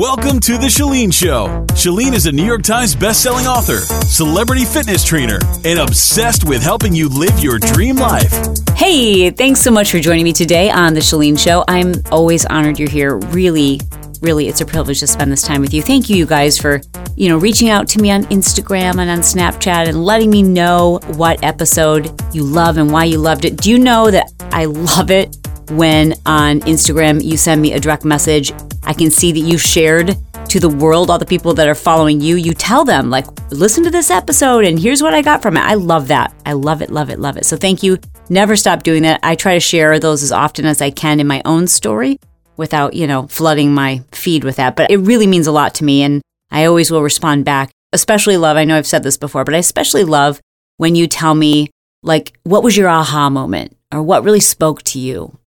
Welcome 0.00 0.40
to 0.40 0.52
The 0.56 0.68
Chalene 0.68 1.12
Show. 1.12 1.66
Chalene 1.74 2.14
is 2.14 2.24
a 2.24 2.32
New 2.32 2.46
York 2.46 2.62
Times 2.62 2.96
bestselling 2.96 3.44
author, 3.44 3.80
celebrity 4.06 4.64
fitness 4.64 5.04
trainer, 5.04 5.38
and 5.62 5.78
obsessed 5.78 6.48
with 6.48 6.62
helping 6.62 6.94
you 6.94 7.10
live 7.10 7.38
your 7.38 7.58
dream 7.58 7.96
life. 7.96 8.32
Hey, 8.74 9.28
thanks 9.28 9.60
so 9.60 9.70
much 9.70 9.90
for 9.90 9.98
joining 9.98 10.24
me 10.24 10.32
today 10.32 10.70
on 10.70 10.94
The 10.94 11.00
Chalene 11.00 11.38
Show. 11.38 11.64
I'm 11.68 11.92
always 12.10 12.46
honored 12.46 12.78
you're 12.78 12.88
here. 12.88 13.16
Really, 13.16 13.78
really, 14.22 14.48
it's 14.48 14.62
a 14.62 14.64
privilege 14.64 15.00
to 15.00 15.06
spend 15.06 15.30
this 15.30 15.42
time 15.42 15.60
with 15.60 15.74
you. 15.74 15.82
Thank 15.82 16.08
you, 16.08 16.16
you 16.16 16.24
guys, 16.24 16.56
for 16.56 16.80
you 17.14 17.28
know 17.28 17.36
reaching 17.36 17.68
out 17.68 17.86
to 17.88 18.00
me 18.00 18.10
on 18.10 18.22
Instagram 18.28 19.00
and 19.00 19.10
on 19.10 19.18
Snapchat 19.18 19.86
and 19.86 20.02
letting 20.02 20.30
me 20.30 20.42
know 20.42 21.00
what 21.16 21.44
episode 21.44 22.10
you 22.32 22.42
love 22.42 22.78
and 22.78 22.90
why 22.90 23.04
you 23.04 23.18
loved 23.18 23.44
it. 23.44 23.58
Do 23.58 23.68
you 23.68 23.78
know 23.78 24.10
that 24.10 24.32
I 24.50 24.64
love 24.64 25.10
it 25.10 25.36
when 25.70 26.14
on 26.26 26.60
Instagram 26.60 27.22
you 27.22 27.36
send 27.36 27.62
me 27.62 27.72
a 27.72 27.80
direct 27.80 28.04
message 28.04 28.52
I 28.82 28.92
can 28.92 29.10
see 29.10 29.32
that 29.32 29.40
you 29.40 29.58
shared 29.58 30.16
to 30.48 30.58
the 30.58 30.68
world, 30.68 31.10
all 31.10 31.18
the 31.18 31.26
people 31.26 31.54
that 31.54 31.68
are 31.68 31.74
following 31.74 32.20
you, 32.20 32.36
you 32.36 32.54
tell 32.54 32.84
them, 32.84 33.10
like, 33.10 33.26
listen 33.50 33.84
to 33.84 33.90
this 33.90 34.10
episode 34.10 34.64
and 34.64 34.80
here's 34.80 35.02
what 35.02 35.14
I 35.14 35.22
got 35.22 35.42
from 35.42 35.56
it. 35.56 35.60
I 35.60 35.74
love 35.74 36.08
that. 36.08 36.34
I 36.46 36.54
love 36.54 36.82
it, 36.82 36.90
love 36.90 37.10
it, 37.10 37.20
love 37.20 37.36
it. 37.36 37.44
So 37.44 37.56
thank 37.56 37.82
you. 37.82 37.98
Never 38.28 38.56
stop 38.56 38.82
doing 38.82 39.02
that. 39.02 39.20
I 39.22 39.34
try 39.34 39.54
to 39.54 39.60
share 39.60 39.98
those 40.00 40.22
as 40.22 40.32
often 40.32 40.64
as 40.64 40.80
I 40.80 40.90
can 40.90 41.20
in 41.20 41.26
my 41.26 41.42
own 41.44 41.66
story 41.66 42.18
without, 42.56 42.94
you 42.94 43.06
know, 43.06 43.28
flooding 43.28 43.72
my 43.72 44.02
feed 44.12 44.44
with 44.44 44.56
that. 44.56 44.76
But 44.76 44.90
it 44.90 44.98
really 44.98 45.26
means 45.26 45.46
a 45.46 45.52
lot 45.52 45.74
to 45.76 45.84
me. 45.84 46.02
And 46.02 46.22
I 46.50 46.64
always 46.64 46.90
will 46.90 47.02
respond 47.02 47.44
back. 47.44 47.70
Especially 47.92 48.36
love, 48.36 48.56
I 48.56 48.64
know 48.64 48.76
I've 48.76 48.86
said 48.86 49.02
this 49.02 49.16
before, 49.16 49.44
but 49.44 49.54
I 49.54 49.58
especially 49.58 50.04
love 50.04 50.40
when 50.78 50.94
you 50.94 51.06
tell 51.06 51.34
me, 51.34 51.70
like, 52.02 52.38
what 52.44 52.62
was 52.62 52.76
your 52.76 52.88
aha 52.88 53.30
moment 53.30 53.76
or 53.92 54.02
what 54.02 54.24
really 54.24 54.40
spoke 54.40 54.82
to 54.84 54.98
you? 54.98 55.39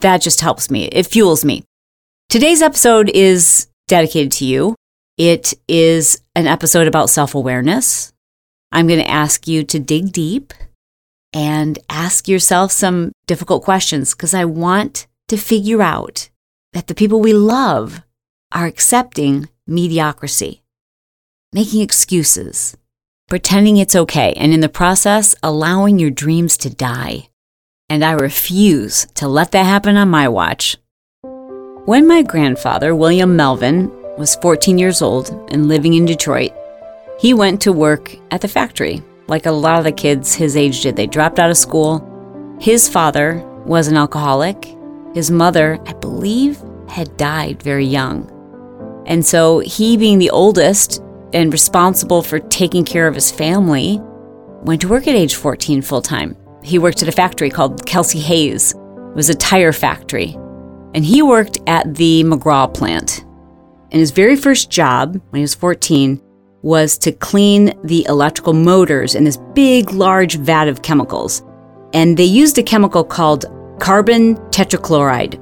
That 0.00 0.22
just 0.22 0.40
helps 0.40 0.70
me. 0.70 0.86
It 0.86 1.06
fuels 1.06 1.44
me. 1.44 1.64
Today's 2.28 2.62
episode 2.62 3.10
is 3.10 3.68
dedicated 3.88 4.32
to 4.32 4.44
you. 4.44 4.74
It 5.18 5.52
is 5.68 6.22
an 6.34 6.46
episode 6.46 6.86
about 6.86 7.10
self 7.10 7.34
awareness. 7.34 8.12
I'm 8.72 8.86
going 8.86 9.00
to 9.00 9.10
ask 9.10 9.46
you 9.46 9.64
to 9.64 9.78
dig 9.78 10.12
deep 10.12 10.54
and 11.32 11.78
ask 11.88 12.28
yourself 12.28 12.72
some 12.72 13.12
difficult 13.26 13.64
questions 13.64 14.14
because 14.14 14.32
I 14.32 14.44
want 14.44 15.06
to 15.28 15.36
figure 15.36 15.82
out 15.82 16.30
that 16.72 16.86
the 16.86 16.94
people 16.94 17.20
we 17.20 17.32
love 17.32 18.02
are 18.52 18.66
accepting 18.66 19.48
mediocrity, 19.66 20.62
making 21.52 21.82
excuses, 21.82 22.76
pretending 23.28 23.76
it's 23.76 23.96
okay, 23.96 24.32
and 24.34 24.52
in 24.52 24.60
the 24.60 24.68
process, 24.68 25.34
allowing 25.42 25.98
your 25.98 26.10
dreams 26.10 26.56
to 26.58 26.70
die. 26.70 27.29
And 27.90 28.04
I 28.04 28.12
refuse 28.12 29.06
to 29.16 29.26
let 29.26 29.50
that 29.50 29.66
happen 29.66 29.96
on 29.96 30.08
my 30.08 30.28
watch. 30.28 30.76
When 31.86 32.06
my 32.06 32.22
grandfather, 32.22 32.94
William 32.94 33.34
Melvin, 33.34 33.90
was 34.16 34.36
14 34.36 34.78
years 34.78 35.02
old 35.02 35.30
and 35.50 35.66
living 35.66 35.94
in 35.94 36.04
Detroit, 36.04 36.52
he 37.18 37.34
went 37.34 37.60
to 37.62 37.72
work 37.72 38.14
at 38.30 38.42
the 38.42 38.48
factory, 38.48 39.02
like 39.26 39.46
a 39.46 39.50
lot 39.50 39.78
of 39.78 39.84
the 39.84 39.90
kids 39.92 40.34
his 40.34 40.56
age 40.56 40.82
did. 40.82 40.94
They 40.94 41.08
dropped 41.08 41.40
out 41.40 41.50
of 41.50 41.56
school. 41.56 42.06
His 42.60 42.88
father 42.88 43.44
was 43.66 43.88
an 43.88 43.96
alcoholic. 43.96 44.76
His 45.12 45.32
mother, 45.32 45.80
I 45.84 45.92
believe, 45.94 46.62
had 46.88 47.16
died 47.16 47.60
very 47.60 47.86
young. 47.86 48.30
And 49.06 49.26
so 49.26 49.58
he, 49.58 49.96
being 49.96 50.18
the 50.18 50.30
oldest 50.30 51.02
and 51.32 51.52
responsible 51.52 52.22
for 52.22 52.38
taking 52.38 52.84
care 52.84 53.08
of 53.08 53.16
his 53.16 53.32
family, 53.32 54.00
went 54.62 54.80
to 54.82 54.88
work 54.88 55.08
at 55.08 55.16
age 55.16 55.34
14 55.34 55.82
full 55.82 56.02
time. 56.02 56.36
He 56.62 56.78
worked 56.78 57.02
at 57.02 57.08
a 57.08 57.12
factory 57.12 57.50
called 57.50 57.86
Kelsey 57.86 58.20
Hayes. 58.20 58.72
It 58.72 59.16
was 59.16 59.28
a 59.28 59.34
tire 59.34 59.72
factory 59.72 60.36
and 60.94 61.04
he 61.04 61.22
worked 61.22 61.58
at 61.66 61.94
the 61.94 62.24
McGraw 62.24 62.72
plant. 62.72 63.24
And 63.92 64.00
his 64.00 64.10
very 64.10 64.36
first 64.36 64.70
job, 64.70 65.20
when 65.30 65.38
he 65.38 65.42
was 65.42 65.54
14, 65.54 66.20
was 66.62 66.98
to 66.98 67.12
clean 67.12 67.72
the 67.84 68.04
electrical 68.08 68.52
motors 68.52 69.14
in 69.14 69.24
this 69.24 69.38
big, 69.54 69.92
large 69.92 70.36
vat 70.36 70.68
of 70.68 70.82
chemicals. 70.82 71.42
And 71.92 72.16
they 72.16 72.24
used 72.24 72.58
a 72.58 72.62
chemical 72.62 73.02
called 73.02 73.46
carbon 73.80 74.36
tetrachloride. 74.50 75.34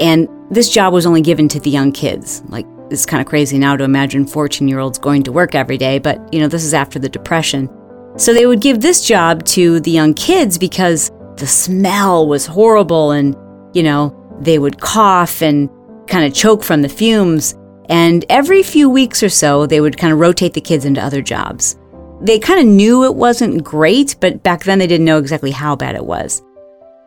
And 0.00 0.28
this 0.50 0.70
job 0.70 0.92
was 0.92 1.06
only 1.06 1.20
given 1.20 1.48
to 1.48 1.60
the 1.60 1.70
young 1.70 1.92
kids. 1.92 2.42
Like, 2.48 2.66
it's 2.90 3.04
kind 3.04 3.20
of 3.20 3.26
crazy 3.26 3.58
now 3.58 3.76
to 3.76 3.84
imagine 3.84 4.26
14 4.26 4.66
year 4.66 4.78
olds 4.78 4.98
going 4.98 5.22
to 5.24 5.32
work 5.32 5.54
every 5.54 5.76
day, 5.76 5.98
but 5.98 6.32
you 6.32 6.40
know, 6.40 6.48
this 6.48 6.64
is 6.64 6.72
after 6.72 6.98
the 6.98 7.08
Depression. 7.08 7.68
So 8.18 8.34
they 8.34 8.46
would 8.46 8.60
give 8.60 8.80
this 8.80 9.04
job 9.04 9.44
to 9.46 9.78
the 9.78 9.92
young 9.92 10.12
kids 10.12 10.58
because 10.58 11.12
the 11.36 11.46
smell 11.46 12.26
was 12.26 12.46
horrible 12.46 13.12
and, 13.12 13.36
you 13.74 13.82
know, 13.84 14.12
they 14.40 14.58
would 14.58 14.80
cough 14.80 15.40
and 15.40 15.70
kind 16.08 16.24
of 16.24 16.34
choke 16.34 16.64
from 16.64 16.82
the 16.82 16.88
fumes. 16.88 17.54
And 17.88 18.24
every 18.28 18.64
few 18.64 18.90
weeks 18.90 19.22
or 19.22 19.28
so, 19.28 19.66
they 19.66 19.80
would 19.80 19.96
kind 19.96 20.12
of 20.12 20.18
rotate 20.18 20.54
the 20.54 20.60
kids 20.60 20.84
into 20.84 21.00
other 21.00 21.22
jobs. 21.22 21.78
They 22.20 22.40
kind 22.40 22.58
of 22.58 22.66
knew 22.66 23.04
it 23.04 23.14
wasn't 23.14 23.62
great, 23.62 24.16
but 24.20 24.42
back 24.42 24.64
then 24.64 24.80
they 24.80 24.88
didn't 24.88 25.06
know 25.06 25.18
exactly 25.18 25.52
how 25.52 25.76
bad 25.76 25.94
it 25.94 26.04
was. 26.04 26.42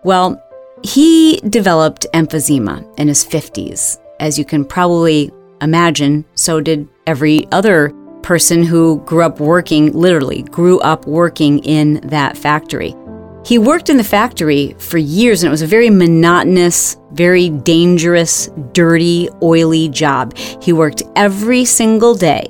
Well, 0.05 0.41
he 0.81 1.41
developed 1.49 2.07
emphysema 2.13 2.87
in 2.97 3.09
his 3.09 3.25
50s. 3.25 3.99
As 4.21 4.39
you 4.39 4.45
can 4.45 4.63
probably 4.63 5.29
imagine, 5.61 6.23
so 6.35 6.61
did 6.61 6.87
every 7.05 7.47
other 7.51 7.91
person 8.23 8.63
who 8.63 9.01
grew 9.05 9.23
up 9.23 9.39
working, 9.39 9.91
literally, 9.93 10.43
grew 10.43 10.79
up 10.79 11.05
working 11.05 11.59
in 11.59 11.95
that 12.03 12.37
factory. 12.37 12.95
He 13.43 13.57
worked 13.57 13.89
in 13.89 13.97
the 13.97 14.03
factory 14.03 14.75
for 14.77 14.97
years 14.99 15.43
and 15.43 15.49
it 15.49 15.51
was 15.51 15.63
a 15.63 15.67
very 15.67 15.89
monotonous, 15.89 16.97
very 17.11 17.49
dangerous, 17.49 18.49
dirty, 18.73 19.29
oily 19.41 19.89
job. 19.89 20.37
He 20.37 20.73
worked 20.73 21.01
every 21.15 21.65
single 21.65 22.13
day 22.13 22.45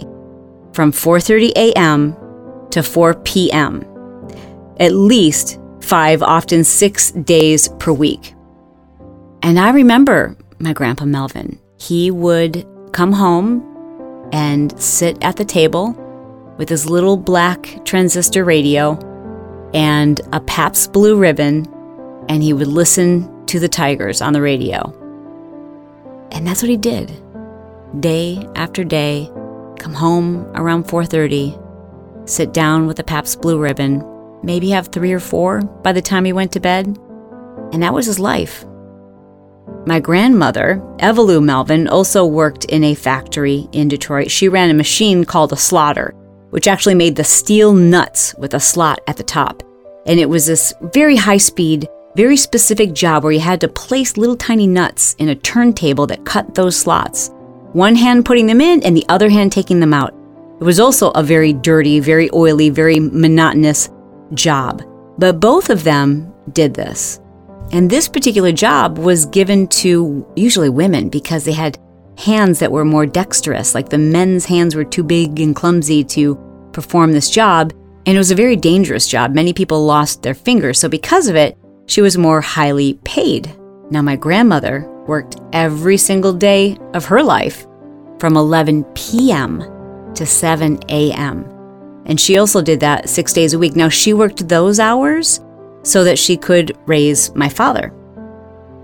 from 0.73 0.91
4:30 0.91 1.51
a.m. 1.55 2.15
to 2.71 2.83
4 2.83 3.13
p.m. 3.23 3.85
At 4.79 4.93
least 4.93 5.59
5, 5.81 6.23
often 6.23 6.63
6 6.63 7.11
days 7.11 7.69
per 7.79 7.93
week. 7.93 8.33
And 9.43 9.59
I 9.59 9.71
remember 9.71 10.35
my 10.59 10.73
grandpa 10.73 11.05
Melvin. 11.05 11.59
He 11.77 12.11
would 12.11 12.65
come 12.91 13.13
home 13.13 13.70
and 14.31 14.79
sit 14.81 15.21
at 15.23 15.35
the 15.35 15.45
table 15.45 15.95
with 16.57 16.69
his 16.69 16.89
little 16.89 17.17
black 17.17 17.83
transistor 17.85 18.43
radio 18.43 18.99
and 19.73 20.21
a 20.33 20.39
Pabst 20.41 20.91
Blue 20.93 21.17
Ribbon, 21.17 21.67
and 22.29 22.43
he 22.43 22.53
would 22.53 22.67
listen 22.67 23.45
to 23.47 23.59
the 23.59 23.69
Tigers 23.69 24.21
on 24.21 24.33
the 24.33 24.41
radio. 24.41 24.93
And 26.31 26.45
that's 26.45 26.61
what 26.61 26.69
he 26.69 26.77
did. 26.77 27.11
Day 27.99 28.47
after 28.55 28.83
day, 28.83 29.29
come 29.79 29.93
home 29.93 30.45
around 30.55 30.85
4:30, 30.87 31.57
sit 32.25 32.53
down 32.53 32.87
with 32.87 32.99
a 32.99 33.03
Pabst 33.03 33.41
Blue 33.41 33.57
Ribbon, 33.57 34.03
maybe 34.43 34.69
have 34.69 34.87
3 34.87 35.11
or 35.11 35.19
4 35.19 35.61
by 35.83 35.91
the 35.91 36.01
time 36.01 36.25
he 36.25 36.33
went 36.33 36.51
to 36.53 36.59
bed, 36.59 36.97
and 37.73 37.81
that 37.83 37.93
was 37.93 38.05
his 38.05 38.19
life. 38.19 38.65
My 39.85 39.99
grandmother, 39.99 40.79
Evalou 40.99 41.43
Melvin, 41.43 41.87
also 41.87 42.25
worked 42.25 42.65
in 42.65 42.83
a 42.83 42.93
factory 42.93 43.67
in 43.71 43.87
Detroit. 43.87 44.29
She 44.29 44.47
ran 44.47 44.69
a 44.69 44.75
machine 44.75 45.25
called 45.25 45.51
a 45.53 45.55
slotter, 45.55 46.13
which 46.51 46.67
actually 46.67 46.93
made 46.95 47.15
the 47.15 47.23
steel 47.23 47.73
nuts 47.73 48.35
with 48.37 48.53
a 48.53 48.59
slot 48.59 49.01
at 49.07 49.17
the 49.17 49.23
top. 49.23 49.63
And 50.05 50.19
it 50.19 50.29
was 50.29 50.45
this 50.45 50.73
very 50.93 51.15
high 51.15 51.37
speed, 51.37 51.87
very 52.15 52.37
specific 52.37 52.93
job 52.93 53.23
where 53.23 53.31
you 53.31 53.39
had 53.39 53.61
to 53.61 53.67
place 53.67 54.17
little 54.17 54.35
tiny 54.35 54.67
nuts 54.67 55.15
in 55.17 55.29
a 55.29 55.35
turntable 55.35 56.05
that 56.07 56.25
cut 56.25 56.53
those 56.53 56.77
slots. 56.77 57.31
One 57.73 57.95
hand 57.95 58.25
putting 58.25 58.47
them 58.47 58.59
in 58.59 58.83
and 58.83 58.97
the 58.97 59.05
other 59.07 59.29
hand 59.29 59.51
taking 59.51 59.79
them 59.79 59.93
out. 59.93 60.13
It 60.59 60.63
was 60.63 60.79
also 60.79 61.09
a 61.11 61.23
very 61.23 61.53
dirty, 61.53 61.99
very 62.01 62.29
oily, 62.33 62.69
very 62.69 62.99
monotonous 62.99 63.89
job. 64.33 64.83
But 65.17 65.39
both 65.39 65.69
of 65.69 65.83
them 65.85 66.33
did 66.51 66.73
this. 66.73 67.20
And 67.71 67.89
this 67.89 68.09
particular 68.09 68.51
job 68.51 68.97
was 68.97 69.25
given 69.27 69.67
to 69.67 70.25
usually 70.35 70.69
women 70.69 71.09
because 71.09 71.45
they 71.45 71.53
had 71.53 71.77
hands 72.17 72.59
that 72.59 72.71
were 72.71 72.85
more 72.85 73.05
dexterous, 73.05 73.73
like 73.73 73.89
the 73.89 73.97
men's 73.97 74.45
hands 74.45 74.75
were 74.75 74.83
too 74.83 75.03
big 75.03 75.39
and 75.39 75.55
clumsy 75.55 76.03
to 76.03 76.35
perform 76.73 77.11
this 77.11 77.29
job, 77.29 77.71
and 78.05 78.15
it 78.15 78.19
was 78.19 78.31
a 78.31 78.35
very 78.35 78.55
dangerous 78.55 79.07
job. 79.07 79.33
Many 79.33 79.53
people 79.53 79.85
lost 79.85 80.21
their 80.21 80.33
fingers, 80.33 80.79
so 80.79 80.89
because 80.89 81.27
of 81.27 81.35
it, 81.35 81.57
she 81.87 82.01
was 82.01 82.17
more 82.17 82.41
highly 82.41 82.95
paid. 83.05 83.55
Now, 83.89 84.01
my 84.01 84.15
grandmother 84.15 84.87
worked 85.07 85.37
every 85.53 85.97
single 85.97 86.33
day 86.33 86.77
of 86.93 87.05
her 87.05 87.23
life 87.23 87.65
from 88.19 88.37
11 88.37 88.83
p.m. 88.95 89.59
to 90.13 90.25
7 90.25 90.79
a.m. 90.89 91.45
And 92.05 92.19
she 92.19 92.37
also 92.37 92.61
did 92.61 92.79
that 92.79 93.09
six 93.09 93.33
days 93.33 93.53
a 93.53 93.59
week. 93.59 93.75
Now, 93.75 93.89
she 93.89 94.13
worked 94.13 94.47
those 94.47 94.79
hours 94.79 95.41
so 95.83 96.03
that 96.03 96.19
she 96.19 96.37
could 96.37 96.77
raise 96.85 97.33
my 97.35 97.49
father. 97.49 97.93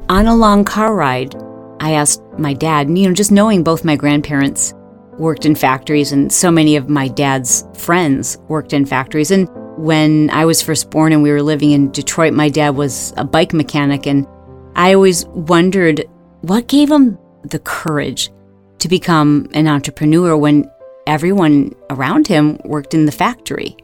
On 0.10 0.26
a 0.26 0.36
long 0.36 0.64
car 0.64 0.96
ride, 0.96 1.36
I 1.80 1.92
asked 1.92 2.22
my 2.38 2.54
dad, 2.54 2.90
you 2.90 3.08
know, 3.08 3.14
just 3.14 3.32
knowing 3.32 3.64
both 3.64 3.86
my 3.86 3.96
grandparents 3.96 4.74
worked 5.18 5.46
in 5.46 5.56
factories 5.56 6.12
and 6.12 6.32
so 6.32 6.52
many 6.52 6.76
of 6.76 6.90
my 6.90 7.08
dad's 7.08 7.66
friends 7.76 8.38
worked 8.48 8.74
in 8.74 8.86
factories. 8.86 9.32
And 9.32 9.50
when 9.78 10.30
I 10.32 10.46
was 10.46 10.62
first 10.62 10.90
born 10.90 11.14
and 11.14 11.22
we 11.22 11.32
were 11.32 11.42
living 11.42 11.72
in 11.72 11.92
Detroit, 11.92 12.34
my 12.34 12.50
dad 12.50 12.72
was 12.72 13.14
a 13.18 13.26
bike 13.26 13.54
mechanic. 13.54 14.08
And 14.08 14.28
I 14.76 14.94
always 14.94 15.26
wondered 15.28 16.06
what 16.42 16.68
gave 16.68 16.90
him 16.90 17.18
the 17.44 17.60
courage 17.60 18.32
to 18.80 18.88
become 18.88 19.50
an 19.54 19.68
entrepreneur 19.68 20.38
when 20.38 20.70
everyone 21.06 21.74
around 21.90 22.28
him 22.28 22.60
worked 22.64 22.94
in 22.94 23.06
the 23.06 23.12
factory. 23.12 23.76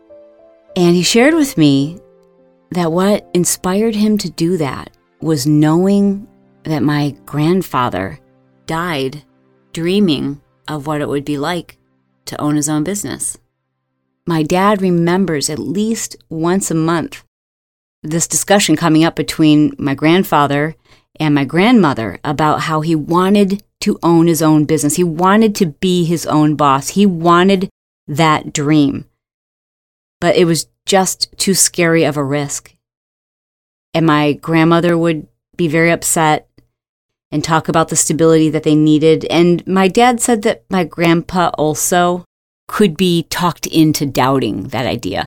And 0.75 0.95
he 0.95 1.03
shared 1.03 1.33
with 1.33 1.57
me 1.57 1.99
that 2.73 2.91
what 2.91 3.29
inspired 3.33 3.95
him 3.95 4.17
to 4.17 4.29
do 4.29 4.57
that 4.57 4.95
was 5.21 5.45
knowing 5.45 6.27
that 6.63 6.83
my 6.83 7.15
grandfather 7.25 8.19
died 8.65 9.23
dreaming 9.73 10.41
of 10.67 10.87
what 10.87 11.01
it 11.01 11.09
would 11.09 11.25
be 11.25 11.37
like 11.37 11.77
to 12.25 12.39
own 12.41 12.55
his 12.55 12.69
own 12.69 12.83
business. 12.83 13.37
My 14.25 14.43
dad 14.43 14.81
remembers 14.81 15.49
at 15.49 15.59
least 15.59 16.15
once 16.29 16.71
a 16.71 16.75
month 16.75 17.23
this 18.01 18.27
discussion 18.27 18.75
coming 18.75 19.03
up 19.03 19.15
between 19.15 19.73
my 19.77 19.95
grandfather 19.95 20.75
and 21.19 21.33
my 21.33 21.45
grandmother 21.45 22.19
about 22.23 22.61
how 22.61 22.81
he 22.81 22.95
wanted 22.95 23.63
to 23.81 23.97
own 24.03 24.27
his 24.27 24.41
own 24.41 24.65
business. 24.65 24.95
He 24.95 25.03
wanted 25.03 25.55
to 25.55 25.67
be 25.67 26.03
his 26.03 26.25
own 26.25 26.55
boss. 26.55 26.89
He 26.89 27.05
wanted 27.05 27.69
that 28.07 28.51
dream. 28.51 29.05
But 30.19 30.35
it 30.35 30.45
was 30.45 30.67
just 30.85 31.35
too 31.37 31.53
scary 31.53 32.03
of 32.03 32.17
a 32.17 32.23
risk. 32.23 32.75
And 33.93 34.05
my 34.05 34.33
grandmother 34.33 34.97
would 34.97 35.27
be 35.55 35.67
very 35.67 35.91
upset 35.91 36.47
and 37.31 37.43
talk 37.43 37.67
about 37.67 37.89
the 37.89 37.95
stability 37.95 38.49
that 38.49 38.63
they 38.63 38.75
needed. 38.75 39.25
And 39.25 39.65
my 39.65 39.87
dad 39.87 40.21
said 40.21 40.43
that 40.43 40.63
my 40.69 40.83
grandpa 40.83 41.49
also 41.55 42.25
could 42.67 42.95
be 42.97 43.23
talked 43.29 43.67
into 43.67 44.05
doubting 44.05 44.63
that 44.69 44.85
idea. 44.85 45.25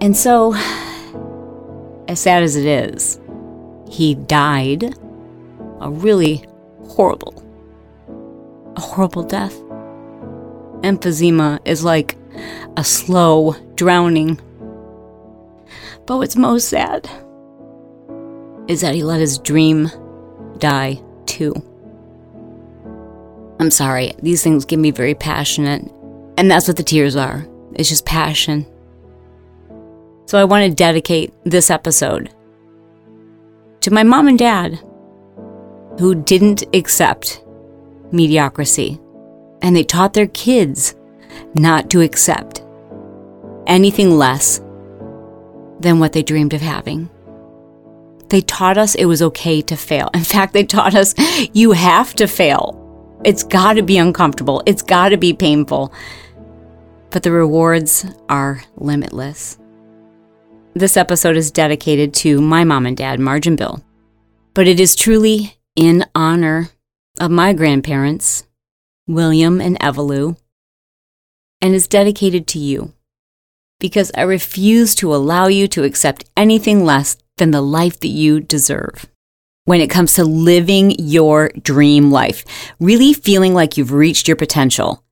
And 0.00 0.16
so, 0.16 0.54
as 2.08 2.20
sad 2.20 2.42
as 2.42 2.56
it 2.56 2.66
is, 2.66 3.20
he 3.88 4.14
died 4.14 4.94
a 5.80 5.90
really 5.90 6.44
horrible, 6.88 7.42
a 8.76 8.80
horrible 8.80 9.22
death. 9.22 9.54
Emphysema 10.82 11.60
is 11.64 11.84
like 11.84 12.16
a 12.76 12.84
slow 12.84 13.54
drowning. 13.74 14.40
But 16.06 16.18
what's 16.18 16.36
most 16.36 16.68
sad 16.68 17.08
is 18.68 18.80
that 18.80 18.94
he 18.94 19.02
let 19.02 19.20
his 19.20 19.38
dream 19.38 19.90
die 20.58 21.02
too. 21.26 21.54
I'm 23.58 23.70
sorry, 23.70 24.12
these 24.22 24.42
things 24.42 24.64
get 24.64 24.78
me 24.78 24.90
very 24.90 25.14
passionate, 25.14 25.90
and 26.36 26.50
that's 26.50 26.68
what 26.68 26.76
the 26.76 26.82
tears 26.82 27.16
are. 27.16 27.46
It's 27.74 27.88
just 27.88 28.04
passion. 28.04 28.66
So 30.26 30.38
I 30.38 30.44
want 30.44 30.68
to 30.68 30.74
dedicate 30.74 31.32
this 31.44 31.70
episode 31.70 32.30
to 33.80 33.90
my 33.92 34.02
mom 34.02 34.28
and 34.28 34.38
dad 34.38 34.80
who 35.98 36.14
didn't 36.14 36.64
accept 36.74 37.44
mediocrity, 38.12 39.00
and 39.62 39.74
they 39.74 39.84
taught 39.84 40.12
their 40.12 40.26
kids 40.28 40.94
not 41.54 41.90
to 41.90 42.00
accept 42.00 42.62
anything 43.66 44.18
less 44.18 44.60
than 45.80 45.98
what 45.98 46.12
they 46.12 46.22
dreamed 46.22 46.54
of 46.54 46.60
having. 46.60 47.10
They 48.28 48.40
taught 48.40 48.76
us 48.78 48.94
it 48.94 49.04
was 49.04 49.22
okay 49.22 49.62
to 49.62 49.76
fail. 49.76 50.10
In 50.14 50.24
fact, 50.24 50.52
they 50.52 50.64
taught 50.64 50.94
us 50.94 51.14
you 51.52 51.72
have 51.72 52.14
to 52.14 52.26
fail. 52.26 52.82
It's 53.24 53.44
got 53.44 53.74
to 53.74 53.82
be 53.82 53.98
uncomfortable, 53.98 54.62
it's 54.66 54.82
got 54.82 55.10
to 55.10 55.16
be 55.16 55.32
painful. 55.32 55.92
But 57.10 57.22
the 57.22 57.32
rewards 57.32 58.04
are 58.28 58.62
limitless. 58.76 59.58
This 60.74 60.96
episode 60.96 61.36
is 61.36 61.50
dedicated 61.50 62.12
to 62.14 62.40
my 62.40 62.64
mom 62.64 62.84
and 62.84 62.96
dad, 62.96 63.18
Marge 63.18 63.46
and 63.46 63.56
Bill. 63.56 63.82
But 64.52 64.68
it 64.68 64.78
is 64.80 64.94
truly 64.94 65.56
in 65.74 66.04
honor 66.14 66.68
of 67.18 67.30
my 67.30 67.52
grandparents, 67.52 68.44
William 69.06 69.60
and 69.60 69.78
Evelou, 69.80 70.36
and 71.62 71.74
is 71.74 71.88
dedicated 71.88 72.46
to 72.48 72.58
you 72.58 72.92
because 73.78 74.10
I 74.14 74.22
refuse 74.22 74.94
to 74.96 75.14
allow 75.14 75.46
you 75.46 75.68
to 75.68 75.84
accept 75.84 76.24
anything 76.36 76.84
less 76.84 77.16
than 77.36 77.50
the 77.50 77.60
life 77.60 78.00
that 78.00 78.08
you 78.08 78.40
deserve. 78.40 79.06
When 79.64 79.80
it 79.80 79.90
comes 79.90 80.14
to 80.14 80.24
living 80.24 80.92
your 80.98 81.50
dream 81.62 82.10
life, 82.10 82.44
really 82.80 83.12
feeling 83.12 83.52
like 83.52 83.76
you've 83.76 83.92
reached 83.92 84.28
your 84.28 84.36
potential, 84.36 85.02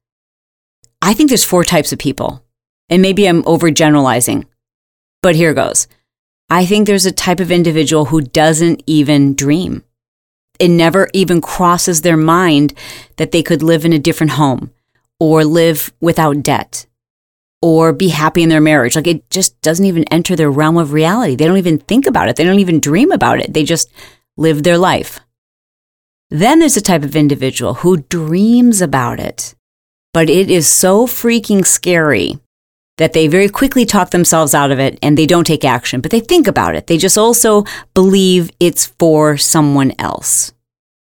I 1.02 1.12
think 1.12 1.28
there's 1.28 1.44
four 1.44 1.64
types 1.64 1.92
of 1.92 1.98
people. 1.98 2.42
And 2.88 3.02
maybe 3.02 3.26
I'm 3.26 3.42
overgeneralizing, 3.42 4.44
but 5.22 5.34
here 5.34 5.54
goes. 5.54 5.88
I 6.50 6.66
think 6.66 6.86
there's 6.86 7.06
a 7.06 7.12
type 7.12 7.40
of 7.40 7.50
individual 7.50 8.06
who 8.06 8.20
doesn't 8.20 8.82
even 8.86 9.34
dream. 9.34 9.82
It 10.60 10.68
never 10.68 11.08
even 11.12 11.40
crosses 11.40 12.02
their 12.02 12.16
mind 12.16 12.74
that 13.16 13.32
they 13.32 13.42
could 13.42 13.62
live 13.62 13.84
in 13.84 13.92
a 13.92 13.98
different 13.98 14.32
home 14.32 14.70
or 15.18 15.44
live 15.44 15.92
without 16.00 16.42
debt 16.42 16.86
or 17.64 17.94
be 17.94 18.08
happy 18.08 18.42
in 18.42 18.50
their 18.50 18.60
marriage. 18.60 18.94
Like 18.94 19.06
it 19.06 19.30
just 19.30 19.58
doesn't 19.62 19.86
even 19.86 20.04
enter 20.12 20.36
their 20.36 20.50
realm 20.50 20.76
of 20.76 20.92
reality. 20.92 21.34
They 21.34 21.46
don't 21.46 21.56
even 21.56 21.78
think 21.78 22.06
about 22.06 22.28
it. 22.28 22.36
They 22.36 22.44
don't 22.44 22.58
even 22.58 22.78
dream 22.78 23.10
about 23.10 23.40
it. 23.40 23.54
They 23.54 23.64
just 23.64 23.90
live 24.36 24.62
their 24.62 24.76
life. 24.76 25.18
Then 26.28 26.58
there's 26.58 26.76
a 26.76 26.82
type 26.82 27.04
of 27.04 27.16
individual 27.16 27.72
who 27.72 28.02
dreams 28.02 28.82
about 28.82 29.18
it, 29.18 29.54
but 30.12 30.28
it 30.28 30.50
is 30.50 30.68
so 30.68 31.06
freaking 31.06 31.64
scary 31.64 32.38
that 32.98 33.14
they 33.14 33.28
very 33.28 33.48
quickly 33.48 33.86
talk 33.86 34.10
themselves 34.10 34.54
out 34.54 34.70
of 34.70 34.78
it 34.78 34.98
and 35.00 35.16
they 35.16 35.24
don't 35.24 35.46
take 35.46 35.64
action, 35.64 36.02
but 36.02 36.10
they 36.10 36.20
think 36.20 36.46
about 36.46 36.74
it. 36.74 36.86
They 36.86 36.98
just 36.98 37.16
also 37.16 37.64
believe 37.94 38.50
it's 38.60 38.88
for 38.98 39.38
someone 39.38 39.94
else. 39.98 40.52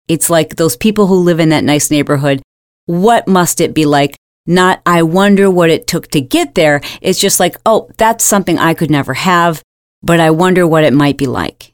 It's 0.08 0.32
like 0.32 0.56
those 0.56 0.76
people 0.76 1.06
who 1.06 1.18
live 1.18 1.40
in 1.40 1.50
that 1.50 1.64
nice 1.64 1.92
neighborhood. 1.92 2.42
What 2.88 3.28
must 3.28 3.62
it 3.62 3.76
be 3.76 3.86
like 3.86 4.18
not, 4.48 4.82
I 4.86 5.04
wonder 5.04 5.52
what 5.52 5.70
it 5.70 5.86
took 5.86 6.08
to 6.12 6.22
get 6.22 6.56
there. 6.56 6.82
It's 7.02 7.20
just 7.20 7.40
like, 7.40 7.56
oh, 7.66 7.90
that's 7.98 8.24
something 8.24 8.58
I 8.58 8.74
could 8.74 8.90
never 8.90 9.14
have, 9.14 9.62
but 10.02 10.20
I 10.20 10.32
wonder 10.32 10.66
what 10.66 10.84
it 10.84 10.94
might 10.94 11.18
be 11.18 11.28
like. 11.28 11.74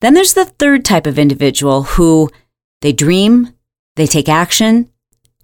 Then 0.00 0.14
there's 0.14 0.34
the 0.34 0.44
third 0.44 0.84
type 0.84 1.06
of 1.06 1.18
individual 1.18 1.84
who 1.84 2.30
they 2.82 2.92
dream, 2.92 3.54
they 3.96 4.06
take 4.06 4.28
action, 4.28 4.90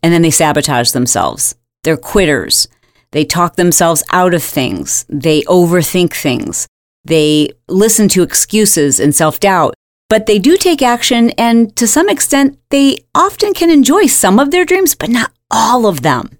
and 0.02 0.12
then 0.12 0.22
they 0.22 0.30
sabotage 0.30 0.90
themselves. 0.90 1.54
They're 1.82 1.96
quitters. 1.96 2.68
They 3.12 3.24
talk 3.24 3.56
themselves 3.56 4.04
out 4.12 4.34
of 4.34 4.42
things. 4.42 5.06
They 5.08 5.42
overthink 5.42 6.12
things. 6.14 6.68
They 7.04 7.50
listen 7.68 8.08
to 8.10 8.22
excuses 8.22 9.00
and 9.00 9.14
self 9.14 9.40
doubt. 9.40 9.74
But 10.10 10.26
they 10.26 10.38
do 10.38 10.56
take 10.56 10.82
action, 10.82 11.30
and 11.38 11.74
to 11.76 11.86
some 11.86 12.08
extent, 12.08 12.58
they 12.70 12.98
often 13.14 13.54
can 13.54 13.70
enjoy 13.70 14.06
some 14.06 14.38
of 14.38 14.50
their 14.50 14.64
dreams, 14.64 14.94
but 14.94 15.08
not 15.08 15.32
all 15.50 15.86
of 15.86 16.02
them. 16.02 16.36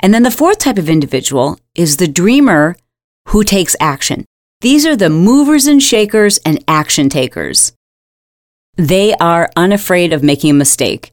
And 0.00 0.14
then 0.14 0.22
the 0.22 0.30
fourth 0.30 0.58
type 0.58 0.78
of 0.78 0.88
individual 0.88 1.58
is 1.74 1.96
the 1.96 2.08
dreamer 2.08 2.74
who 3.28 3.44
takes 3.44 3.76
action. 3.78 4.24
These 4.62 4.86
are 4.86 4.96
the 4.96 5.10
movers 5.10 5.66
and 5.66 5.82
shakers 5.82 6.38
and 6.38 6.64
action 6.66 7.08
takers. 7.08 7.72
They 8.76 9.14
are 9.14 9.50
unafraid 9.56 10.12
of 10.12 10.22
making 10.22 10.50
a 10.50 10.54
mistake. 10.54 11.12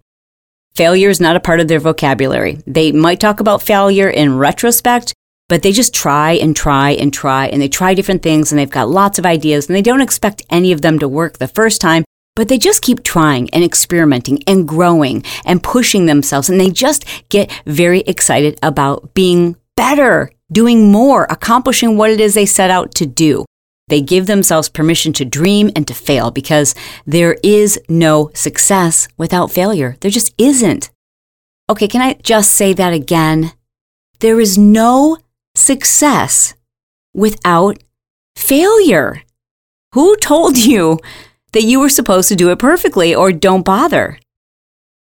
Failure 0.74 1.10
is 1.10 1.20
not 1.20 1.36
a 1.36 1.42
part 1.42 1.60
of 1.60 1.68
their 1.68 1.80
vocabulary. 1.80 2.60
They 2.66 2.92
might 2.92 3.20
talk 3.20 3.40
about 3.40 3.62
failure 3.62 4.10
in 4.10 4.38
retrospect, 4.38 5.14
but 5.50 5.64
they 5.64 5.72
just 5.72 5.94
try 5.94 6.34
and 6.34 6.56
try 6.56 6.92
and 6.92 7.14
try 7.14 7.48
and 7.48 7.62
they 7.62 7.70
try 7.70 7.94
different 7.94 8.22
things 8.22 8.52
and 8.52 8.60
they've 8.60 8.70
got 8.70 8.90
lots 8.90 9.20
of 9.20 9.26
ideas 9.26 9.68
and 9.68 9.76
they 9.76 9.82
don't 9.82 10.02
expect 10.02 10.44
any 10.50 10.72
of 10.72 10.82
them 10.82 11.00
to 11.00 11.08
work 11.08 11.38
the 11.38 11.48
first 11.48 11.82
time 11.82 12.04
but 12.38 12.50
they 12.50 12.60
just 12.60 12.84
keep 12.84 13.02
trying 13.02 13.50
and 13.50 13.64
experimenting 13.64 14.44
and 14.46 14.68
growing 14.68 15.24
and 15.44 15.64
pushing 15.64 16.06
themselves. 16.06 16.52
And 16.52 16.62
they 16.62 16.70
just 16.70 17.04
get 17.30 17.52
very 17.66 18.02
excited 18.02 18.60
about 18.62 19.16
being 19.16 19.56
better, 19.76 20.30
doing 20.52 20.92
more, 20.92 21.26
accomplishing 21.32 21.98
what 21.98 22.12
it 22.12 22.20
is 22.20 22.36
they 22.36 22.46
set 22.46 22.70
out 22.70 22.94
to 22.94 23.08
do. 23.08 23.44
They 23.88 24.02
give 24.02 24.28
themselves 24.28 24.70
permission 24.70 25.14
to 25.14 25.26
dream 25.26 25.72
and 25.76 25.88
to 25.88 25.96
fail 25.96 26.30
because 26.30 26.76
there 27.08 27.38
is 27.42 27.80
no 27.90 28.30
success 28.36 29.08
without 29.18 29.50
failure. 29.50 29.98
There 30.02 30.12
just 30.12 30.36
isn't. 30.38 30.92
Okay, 31.72 31.88
can 31.88 32.04
I 32.04 32.20
just 32.22 32.52
say 32.52 32.72
that 32.74 32.94
again? 32.94 33.54
There 34.20 34.40
is 34.40 34.60
no 34.60 35.18
success 35.56 36.54
without 37.16 37.82
failure. 38.36 39.24
Who 39.94 40.16
told 40.18 40.58
you 40.58 41.00
that 41.58 41.64
you 41.64 41.80
were 41.80 41.90
supposed 41.90 42.30
to 42.30 42.36
do 42.36 42.52
it 42.52 42.60
perfectly 42.60 43.16
or 43.16 43.32
don't 43.32 43.66
bother. 43.66 44.20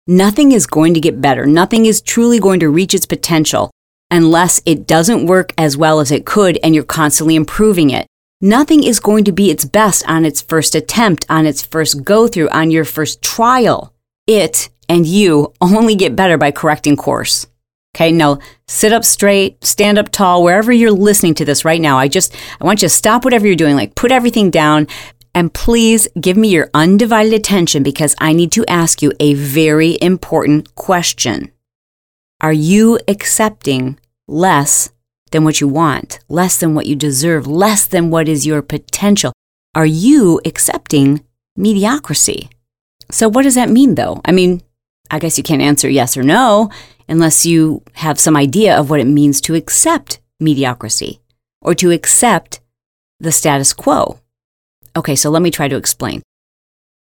Nothing 0.07 0.51
is 0.51 0.65
going 0.65 0.95
to 0.95 0.99
get 0.99 1.21
better. 1.21 1.45
Nothing 1.45 1.85
is 1.85 2.01
truly 2.01 2.39
going 2.39 2.59
to 2.61 2.69
reach 2.69 2.95
its 2.95 3.05
potential 3.05 3.69
unless 4.09 4.59
it 4.65 4.87
doesn't 4.87 5.27
work 5.27 5.53
as 5.59 5.77
well 5.77 5.99
as 5.99 6.09
it 6.09 6.25
could 6.25 6.57
and 6.63 6.73
you're 6.73 6.83
constantly 6.83 7.35
improving 7.35 7.91
it. 7.91 8.07
Nothing 8.41 8.83
is 8.83 8.99
going 8.99 9.25
to 9.25 9.31
be 9.31 9.51
its 9.51 9.63
best 9.63 10.03
on 10.09 10.25
its 10.25 10.41
first 10.41 10.73
attempt, 10.73 11.23
on 11.29 11.45
its 11.45 11.61
first 11.61 12.03
go 12.03 12.27
through, 12.27 12.49
on 12.49 12.71
your 12.71 12.83
first 12.83 13.21
trial. 13.21 13.93
It 14.25 14.69
and 14.89 15.05
you 15.05 15.53
only 15.61 15.93
get 15.93 16.15
better 16.15 16.39
by 16.39 16.49
correcting 16.49 16.95
course. 16.95 17.45
Okay, 17.95 18.11
now 18.11 18.39
sit 18.67 18.91
up 18.91 19.05
straight, 19.05 19.63
stand 19.63 19.99
up 19.99 20.09
tall, 20.09 20.43
wherever 20.43 20.71
you're 20.71 20.89
listening 20.89 21.35
to 21.35 21.45
this 21.45 21.63
right 21.63 21.79
now. 21.79 21.99
I 21.99 22.07
just, 22.07 22.35
I 22.59 22.63
want 22.63 22.81
you 22.81 22.87
to 22.87 22.93
stop 22.93 23.23
whatever 23.23 23.45
you're 23.45 23.55
doing, 23.55 23.75
like 23.75 23.93
put 23.93 24.11
everything 24.11 24.49
down, 24.49 24.87
And 25.39 25.53
please 25.53 26.05
give 26.19 26.35
me 26.35 26.49
your 26.49 26.69
undivided 26.73 27.31
attention 27.31 27.81
because 27.81 28.13
I 28.19 28.33
need 28.33 28.51
to 28.51 28.65
ask 28.65 29.01
you 29.01 29.13
a 29.21 29.35
very 29.35 29.97
important 30.01 30.75
question. 30.75 31.53
Are 32.41 32.51
you 32.51 32.99
accepting 33.07 33.97
less 34.27 34.89
than 35.31 35.45
what 35.45 35.61
you 35.61 35.69
want, 35.69 36.19
less 36.27 36.57
than 36.57 36.75
what 36.75 36.87
you 36.87 36.95
deserve, 36.97 37.47
less 37.47 37.87
than 37.87 38.09
what 38.09 38.27
is 38.27 38.45
your 38.45 38.61
potential? 38.61 39.31
Are 39.73 39.85
you 39.85 40.41
accepting 40.43 41.23
mediocrity? 41.55 42.49
So, 43.09 43.29
what 43.29 43.43
does 43.43 43.55
that 43.55 43.69
mean 43.69 43.95
though? 43.95 44.19
I 44.25 44.33
mean, 44.33 44.61
I 45.09 45.19
guess 45.19 45.37
you 45.37 45.43
can't 45.45 45.61
answer 45.61 45.87
yes 45.87 46.17
or 46.17 46.23
no 46.23 46.69
unless 47.07 47.45
you 47.45 47.81
have 47.93 48.19
some 48.19 48.35
idea 48.35 48.77
of 48.77 48.89
what 48.89 48.99
it 48.99 49.07
means 49.07 49.39
to 49.41 49.55
accept 49.55 50.19
mediocrity 50.37 51.21
or 51.61 51.73
to 51.75 51.91
accept 51.91 52.59
the 53.21 53.31
status 53.31 53.71
quo. 53.71 54.19
Okay, 54.99 55.15
so 55.15 55.29
let 55.29 55.41
me 55.41 55.49
try 55.49 55.69
to 55.69 55.77
explain. 55.77 56.21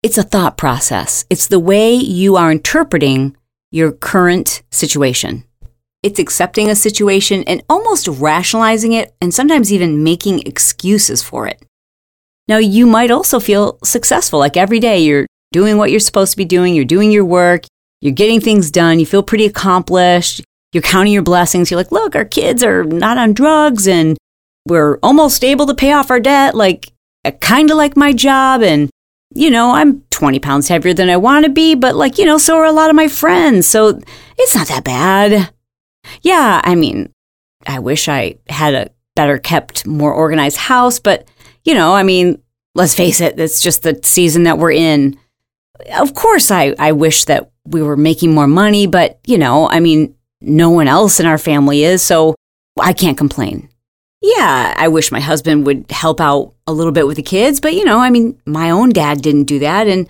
It's 0.04 0.18
a 0.18 0.24
thought 0.24 0.58
process. 0.58 1.24
It's 1.30 1.48
the 1.48 1.62
way 1.62 1.94
you 1.96 2.36
are 2.36 2.52
interpreting 2.52 3.38
your 3.72 3.94
current 3.94 4.64
situation. 4.70 5.46
It's 6.04 6.20
accepting 6.20 6.70
a 6.70 6.76
situation 6.76 7.42
and 7.46 7.64
almost 7.70 8.10
rationalizing 8.10 8.92
it 8.92 9.16
and 9.22 9.34
sometimes 9.34 9.72
even 9.72 10.04
making 10.04 10.42
excuses 10.46 11.24
for 11.24 11.48
it. 11.48 11.64
Now, 12.50 12.58
you 12.58 12.86
might 12.86 13.12
also 13.12 13.40
feel 13.40 13.80
successful. 13.86 14.40
Like 14.40 14.58
every 14.58 14.82
day 14.82 15.00
you're 15.00 15.28
doing 15.54 15.78
what 15.78 15.90
you're 15.90 16.02
supposed 16.02 16.32
to 16.32 16.38
be 16.38 16.44
doing, 16.44 16.76
you're 16.76 16.84
doing 16.84 17.12
your 17.12 17.24
work, 17.24 17.64
you're 18.02 18.14
getting 18.14 18.42
things 18.42 18.72
done, 18.72 19.00
you 19.00 19.06
feel 19.06 19.24
pretty 19.24 19.46
accomplished, 19.46 20.42
you're 20.74 20.84
counting 20.84 21.14
your 21.14 21.24
blessings. 21.24 21.72
You're 21.72 21.80
like, 21.80 21.94
look, 21.94 22.14
our 22.14 22.26
kids 22.26 22.62
are 22.62 22.84
not 22.84 23.18
on 23.18 23.32
drugs 23.32 23.88
and 23.88 24.18
we're 24.68 24.98
almost 24.98 25.46
able 25.46 25.66
to 25.68 25.74
pay 25.74 25.94
off 25.94 26.12
our 26.12 26.20
debt. 26.20 26.56
Like, 26.56 26.92
Uh, 27.26 27.32
kind 27.32 27.70
of 27.70 27.78
like 27.78 27.98
my 27.98 28.14
job. 28.14 28.62
And, 28.62 28.90
you 29.36 29.50
know, 29.50 29.72
I'm 29.72 30.02
20 30.10 30.40
pounds 30.40 30.68
heavier 30.68 30.94
than 30.94 31.10
I 31.10 31.18
want 31.18 31.46
to 31.46 31.52
be, 31.52 31.76
but 31.76 31.96
like, 31.96 32.18
you 32.18 32.26
know, 32.26 32.38
so 32.38 32.58
are 32.58 32.66
a 32.66 32.72
lot 32.72 32.90
of 32.90 32.96
my 32.96 33.08
friends. 33.08 33.68
So 33.68 34.00
it's 34.38 34.56
not 34.56 34.68
that 34.68 34.84
bad. 34.84 35.54
Yeah, 36.22 36.62
I 36.64 36.76
mean, 36.76 37.12
I 37.68 37.80
wish 37.80 38.08
I 38.08 38.36
had 38.48 38.74
a 38.74 38.90
better 39.16 39.38
kept, 39.38 39.86
more 39.86 40.14
organized 40.14 40.58
house, 40.58 41.00
but, 41.00 41.28
you 41.64 41.74
know, 41.74 41.94
I 41.94 42.04
mean, 42.04 42.42
let's 42.74 42.96
face 42.96 43.20
it, 43.22 43.40
it's 43.40 43.62
just 43.62 43.84
the 43.84 44.00
season 44.04 44.44
that 44.44 44.58
we're 44.58 44.72
in. 44.72 45.20
Of 45.98 46.14
course, 46.14 46.52
I, 46.52 46.74
I 46.80 46.94
wish 46.94 47.26
that 47.26 47.52
we 47.66 47.82
were 47.82 47.98
making 47.98 48.34
more 48.34 48.48
money, 48.48 48.88
but, 48.88 49.20
you 49.28 49.38
know, 49.38 49.70
I 49.70 49.80
mean, 49.80 50.16
no 50.42 50.70
one 50.70 50.88
else 50.88 51.20
in 51.20 51.26
our 51.26 51.38
family 51.38 51.84
is, 51.84 52.02
so 52.02 52.36
I 52.80 52.94
can't 52.94 53.18
complain. 53.18 53.69
Yeah, 54.22 54.74
I 54.76 54.90
wish 54.90 55.12
my 55.12 55.22
husband 55.22 55.66
would 55.66 55.90
help 55.90 56.20
out 56.20 56.54
a 56.68 56.74
little 56.74 56.92
bit 56.92 57.08
with 57.08 57.16
the 57.16 57.24
kids, 57.24 57.60
but 57.60 57.74
you 57.74 57.86
know, 57.86 58.00
I 58.00 58.10
mean, 58.10 58.40
my 58.46 58.70
own 58.70 58.90
dad 58.90 59.22
didn't 59.22 59.46
do 59.46 59.60
that. 59.60 59.88
And 59.88 60.08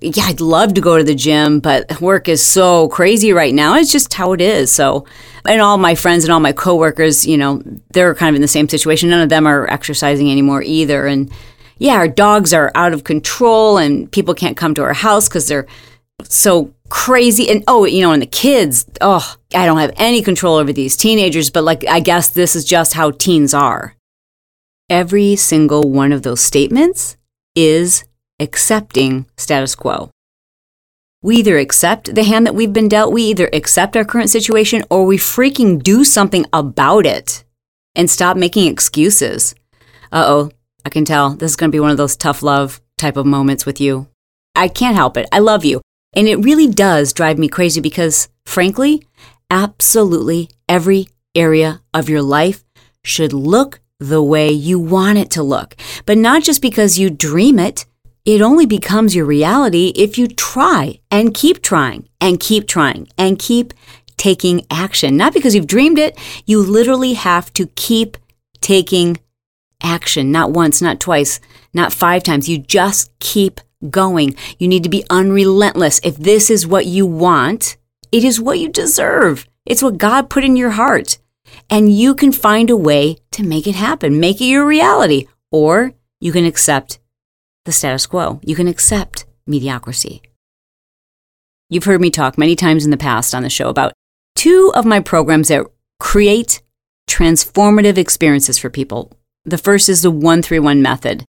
yeah, 0.00 0.24
I'd 0.24 0.40
love 0.40 0.74
to 0.74 0.80
go 0.80 0.98
to 0.98 1.04
the 1.04 1.14
gym, 1.14 1.60
but 1.60 2.00
work 2.00 2.28
is 2.28 2.44
so 2.46 2.88
crazy 2.88 3.32
right 3.32 3.54
now. 3.54 3.74
It's 3.76 3.90
just 3.90 4.12
how 4.14 4.32
it 4.32 4.40
is. 4.40 4.70
So, 4.70 5.06
and 5.46 5.62
all 5.62 5.78
my 5.78 5.94
friends 5.94 6.24
and 6.24 6.32
all 6.32 6.40
my 6.40 6.52
coworkers, 6.52 7.26
you 7.26 7.36
know, 7.36 7.62
they're 7.92 8.14
kind 8.14 8.28
of 8.28 8.36
in 8.36 8.42
the 8.42 8.48
same 8.48 8.68
situation. 8.68 9.08
None 9.08 9.22
of 9.22 9.30
them 9.30 9.46
are 9.46 9.68
exercising 9.70 10.30
anymore 10.30 10.62
either. 10.62 11.06
And 11.06 11.32
yeah, 11.78 11.94
our 11.94 12.08
dogs 12.08 12.52
are 12.52 12.70
out 12.74 12.92
of 12.92 13.04
control 13.04 13.78
and 13.78 14.10
people 14.12 14.34
can't 14.34 14.56
come 14.56 14.74
to 14.74 14.82
our 14.82 14.92
house 14.92 15.26
because 15.26 15.48
they're 15.48 15.66
so 16.24 16.74
crazy. 16.88 17.48
And 17.48 17.64
oh, 17.66 17.84
you 17.84 18.02
know, 18.02 18.12
and 18.12 18.22
the 18.22 18.26
kids, 18.26 18.86
oh, 19.00 19.36
I 19.54 19.66
don't 19.66 19.78
have 19.78 19.92
any 19.96 20.22
control 20.22 20.56
over 20.56 20.72
these 20.72 20.96
teenagers, 20.96 21.50
but 21.50 21.64
like, 21.64 21.86
I 21.86 22.00
guess 22.00 22.28
this 22.28 22.56
is 22.56 22.64
just 22.64 22.94
how 22.94 23.10
teens 23.10 23.54
are. 23.54 23.94
Every 24.90 25.36
single 25.36 25.82
one 25.82 26.12
of 26.12 26.22
those 26.22 26.40
statements 26.40 27.16
is 27.54 28.04
accepting 28.40 29.26
status 29.36 29.74
quo. 29.74 30.10
We 31.20 31.36
either 31.36 31.58
accept 31.58 32.14
the 32.14 32.22
hand 32.22 32.46
that 32.46 32.54
we've 32.54 32.72
been 32.72 32.88
dealt, 32.88 33.12
we 33.12 33.24
either 33.24 33.50
accept 33.52 33.96
our 33.96 34.04
current 34.04 34.30
situation, 34.30 34.84
or 34.88 35.04
we 35.04 35.16
freaking 35.16 35.82
do 35.82 36.04
something 36.04 36.46
about 36.52 37.06
it 37.06 37.44
and 37.96 38.08
stop 38.08 38.36
making 38.36 38.70
excuses. 38.70 39.54
Uh 40.12 40.24
oh, 40.26 40.50
I 40.84 40.90
can 40.90 41.04
tell 41.04 41.30
this 41.30 41.52
is 41.52 41.56
going 41.56 41.70
to 41.70 41.74
be 41.74 41.80
one 41.80 41.90
of 41.90 41.96
those 41.96 42.16
tough 42.16 42.42
love 42.42 42.80
type 42.96 43.16
of 43.16 43.26
moments 43.26 43.66
with 43.66 43.80
you. 43.80 44.06
I 44.54 44.68
can't 44.68 44.96
help 44.96 45.16
it. 45.16 45.28
I 45.32 45.40
love 45.40 45.64
you. 45.64 45.80
And 46.14 46.26
it 46.26 46.36
really 46.36 46.66
does 46.66 47.12
drive 47.12 47.38
me 47.38 47.48
crazy 47.48 47.80
because, 47.80 48.28
frankly, 48.44 49.06
absolutely 49.50 50.50
every 50.68 51.08
area 51.34 51.80
of 51.94 52.08
your 52.08 52.22
life 52.22 52.64
should 53.04 53.32
look 53.32 53.80
the 54.00 54.22
way 54.22 54.50
you 54.50 54.78
want 54.78 55.18
it 55.18 55.30
to 55.32 55.42
look. 55.42 55.76
But 56.06 56.18
not 56.18 56.42
just 56.42 56.62
because 56.62 56.98
you 56.98 57.10
dream 57.10 57.58
it, 57.58 57.84
it 58.24 58.42
only 58.42 58.66
becomes 58.66 59.14
your 59.14 59.24
reality 59.24 59.92
if 59.96 60.18
you 60.18 60.28
try 60.28 61.00
and 61.10 61.34
keep 61.34 61.62
trying 61.62 62.08
and 62.20 62.38
keep 62.38 62.68
trying 62.68 63.08
and 63.16 63.38
keep 63.38 63.72
taking 64.16 64.66
action. 64.70 65.16
Not 65.16 65.32
because 65.32 65.54
you've 65.54 65.66
dreamed 65.66 65.98
it, 65.98 66.18
you 66.44 66.60
literally 66.60 67.14
have 67.14 67.52
to 67.54 67.68
keep 67.68 68.16
taking 68.60 69.18
action. 69.82 70.30
Not 70.30 70.50
once, 70.50 70.82
not 70.82 71.00
twice, 71.00 71.40
not 71.72 71.92
five 71.92 72.22
times. 72.22 72.48
You 72.48 72.58
just 72.58 73.16
keep 73.18 73.60
going. 73.90 74.34
You 74.58 74.68
need 74.68 74.82
to 74.84 74.88
be 74.88 75.04
unrelentless. 75.10 76.00
If 76.02 76.16
this 76.16 76.50
is 76.50 76.66
what 76.66 76.86
you 76.86 77.06
want, 77.06 77.76
it 78.10 78.24
is 78.24 78.40
what 78.40 78.58
you 78.58 78.68
deserve. 78.68 79.46
It's 79.66 79.82
what 79.82 79.98
God 79.98 80.30
put 80.30 80.44
in 80.44 80.56
your 80.56 80.70
heart. 80.70 81.18
And 81.70 81.92
you 81.92 82.14
can 82.14 82.32
find 82.32 82.70
a 82.70 82.76
way 82.76 83.18
to 83.32 83.42
make 83.42 83.66
it 83.66 83.74
happen, 83.74 84.20
make 84.20 84.40
it 84.40 84.46
your 84.46 84.66
reality, 84.66 85.26
or 85.50 85.92
you 86.20 86.32
can 86.32 86.44
accept 86.44 86.98
the 87.64 87.72
status 87.72 88.06
quo. 88.06 88.40
You 88.42 88.54
can 88.54 88.68
accept 88.68 89.26
mediocrity. 89.46 90.22
You've 91.70 91.84
heard 91.84 92.00
me 92.00 92.10
talk 92.10 92.38
many 92.38 92.56
times 92.56 92.84
in 92.84 92.90
the 92.90 92.96
past 92.96 93.34
on 93.34 93.42
the 93.42 93.50
show 93.50 93.68
about 93.68 93.92
two 94.34 94.72
of 94.74 94.86
my 94.86 95.00
programs 95.00 95.48
that 95.48 95.66
create 96.00 96.62
transformative 97.08 97.98
experiences 97.98 98.58
for 98.58 98.70
people. 98.70 99.12
The 99.44 99.58
first 99.58 99.88
is 99.88 100.02
the 100.02 100.10
131 100.10 100.80
method. 100.80 101.24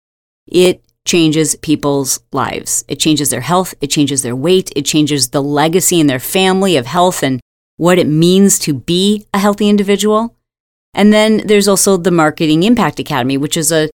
It 0.48 0.84
changes 1.08 1.56
people's 1.56 2.20
lives. 2.32 2.86
It 2.88 3.00
changes 3.00 3.32
their 3.32 3.42
health, 3.42 3.74
it 3.82 3.88
changes 3.88 4.22
their 4.22 4.36
weight, 4.36 4.72
it 4.76 4.86
changes 4.86 5.30
the 5.30 5.42
legacy 5.42 6.00
in 6.00 6.06
their 6.06 6.20
family 6.20 6.78
of 6.78 6.86
health 6.86 7.24
and 7.24 7.40
what 7.78 7.98
it 7.98 8.08
means 8.08 8.60
to 8.60 8.74
be 8.74 9.26
a 9.34 9.40
healthy 9.40 9.70
individual. 9.70 10.36
And 10.94 11.12
then 11.12 11.48
there's 11.48 11.68
also 11.68 11.98
the 11.98 12.12
Marketing 12.12 12.64
Impact 12.64 13.00
Academy, 13.00 13.38
which 13.38 13.58
is 13.58 13.72
a 13.72 13.90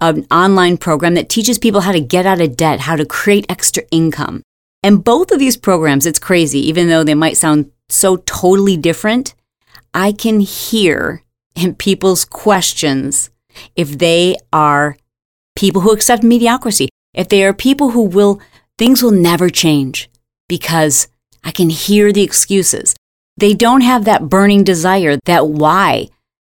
an 0.00 0.26
online 0.30 0.76
program 0.76 1.14
that 1.14 1.28
teaches 1.28 1.58
people 1.58 1.80
how 1.80 1.90
to 1.90 2.00
get 2.00 2.24
out 2.24 2.40
of 2.40 2.56
debt, 2.56 2.80
how 2.80 2.94
to 2.94 3.04
create 3.04 3.44
extra 3.48 3.82
income. 3.90 4.42
And 4.84 5.02
both 5.02 5.32
of 5.32 5.40
these 5.40 5.56
programs, 5.56 6.06
it's 6.06 6.20
crazy, 6.20 6.60
even 6.68 6.88
though 6.88 7.02
they 7.02 7.16
might 7.16 7.36
sound 7.36 7.72
so 7.88 8.18
totally 8.18 8.76
different, 8.76 9.34
I 9.92 10.12
can 10.12 10.38
hear 10.38 11.24
in 11.56 11.74
people's 11.86 12.24
questions 12.24 13.30
if 13.74 13.98
they 13.98 14.36
are 14.52 14.96
people 15.58 15.82
who 15.82 15.90
accept 15.90 16.22
mediocrity, 16.22 16.88
if 17.14 17.28
they 17.28 17.42
are 17.42 17.52
people 17.52 17.90
who 17.90 18.02
will, 18.02 18.40
things 18.78 19.02
will 19.02 19.10
never 19.10 19.50
change 19.50 20.08
because 20.48 21.08
I 21.42 21.50
can 21.50 21.68
hear 21.68 22.12
the 22.12 22.22
excuses. 22.22 22.94
They 23.36 23.54
don't 23.54 23.80
have 23.80 24.04
that 24.04 24.28
burning 24.28 24.62
desire, 24.62 25.18
that 25.24 25.48
why, 25.48 26.10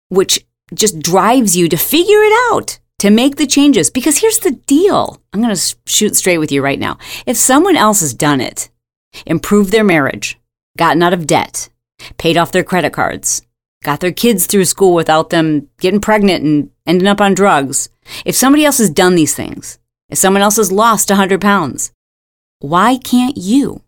which 0.07 0.45
just 0.73 0.99
drives 0.99 1.55
you 1.57 1.67
to 1.67 1.75
figure 1.75 2.23
it 2.23 2.33
out, 2.53 2.79
to 2.99 3.09
make 3.09 3.35
the 3.35 3.45
changes. 3.45 3.91
Because 3.91 4.19
here's 4.19 4.39
the 4.39 4.51
deal 4.51 5.19
I'm 5.33 5.41
going 5.41 5.53
to 5.53 5.75
shoot 5.85 6.15
straight 6.15 6.37
with 6.37 6.51
you 6.53 6.61
right 6.61 6.79
now. 6.79 6.97
If 7.25 7.35
someone 7.35 7.75
else 7.75 7.99
has 7.99 8.13
done 8.13 8.39
it, 8.39 8.69
improved 9.25 9.73
their 9.73 9.83
marriage, 9.83 10.39
gotten 10.77 11.03
out 11.03 11.13
of 11.13 11.27
debt, 11.27 11.67
paid 12.17 12.37
off 12.37 12.53
their 12.53 12.63
credit 12.63 12.93
cards, 12.93 13.41
got 13.83 13.99
their 13.99 14.11
kids 14.11 14.45
through 14.45 14.65
school 14.65 14.93
without 14.93 15.29
them 15.29 15.69
getting 15.79 15.99
pregnant 15.99 16.43
and 16.43 16.71
ending 16.85 17.07
up 17.07 17.21
on 17.21 17.33
drugs, 17.33 17.89
if 18.25 18.35
somebody 18.35 18.65
else 18.65 18.77
has 18.77 18.89
done 18.89 19.15
these 19.15 19.35
things, 19.35 19.79
if 20.09 20.17
someone 20.17 20.41
else 20.41 20.57
has 20.57 20.71
lost 20.71 21.09
100 21.09 21.41
pounds, 21.41 21.91
why 22.59 22.97
can't 22.97 23.37
you? 23.37 23.81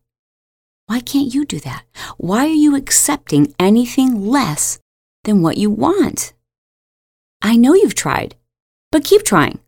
Why 0.88 1.00
can't 1.00 1.34
you 1.34 1.46
do 1.46 1.60
that? 1.62 1.84
Why 2.18 2.46
are 2.46 2.62
you 2.66 2.76
accepting 2.76 3.56
anything 3.60 4.26
less 4.28 4.80
than 5.24 5.42
what 5.42 5.58
you 5.58 5.72
want? 5.72 6.34
I 7.42 7.56
know 7.56 7.74
you've 7.74 7.96
tried, 7.96 8.36
but 8.92 9.04
keep 9.04 9.24
trying. 9.24 9.60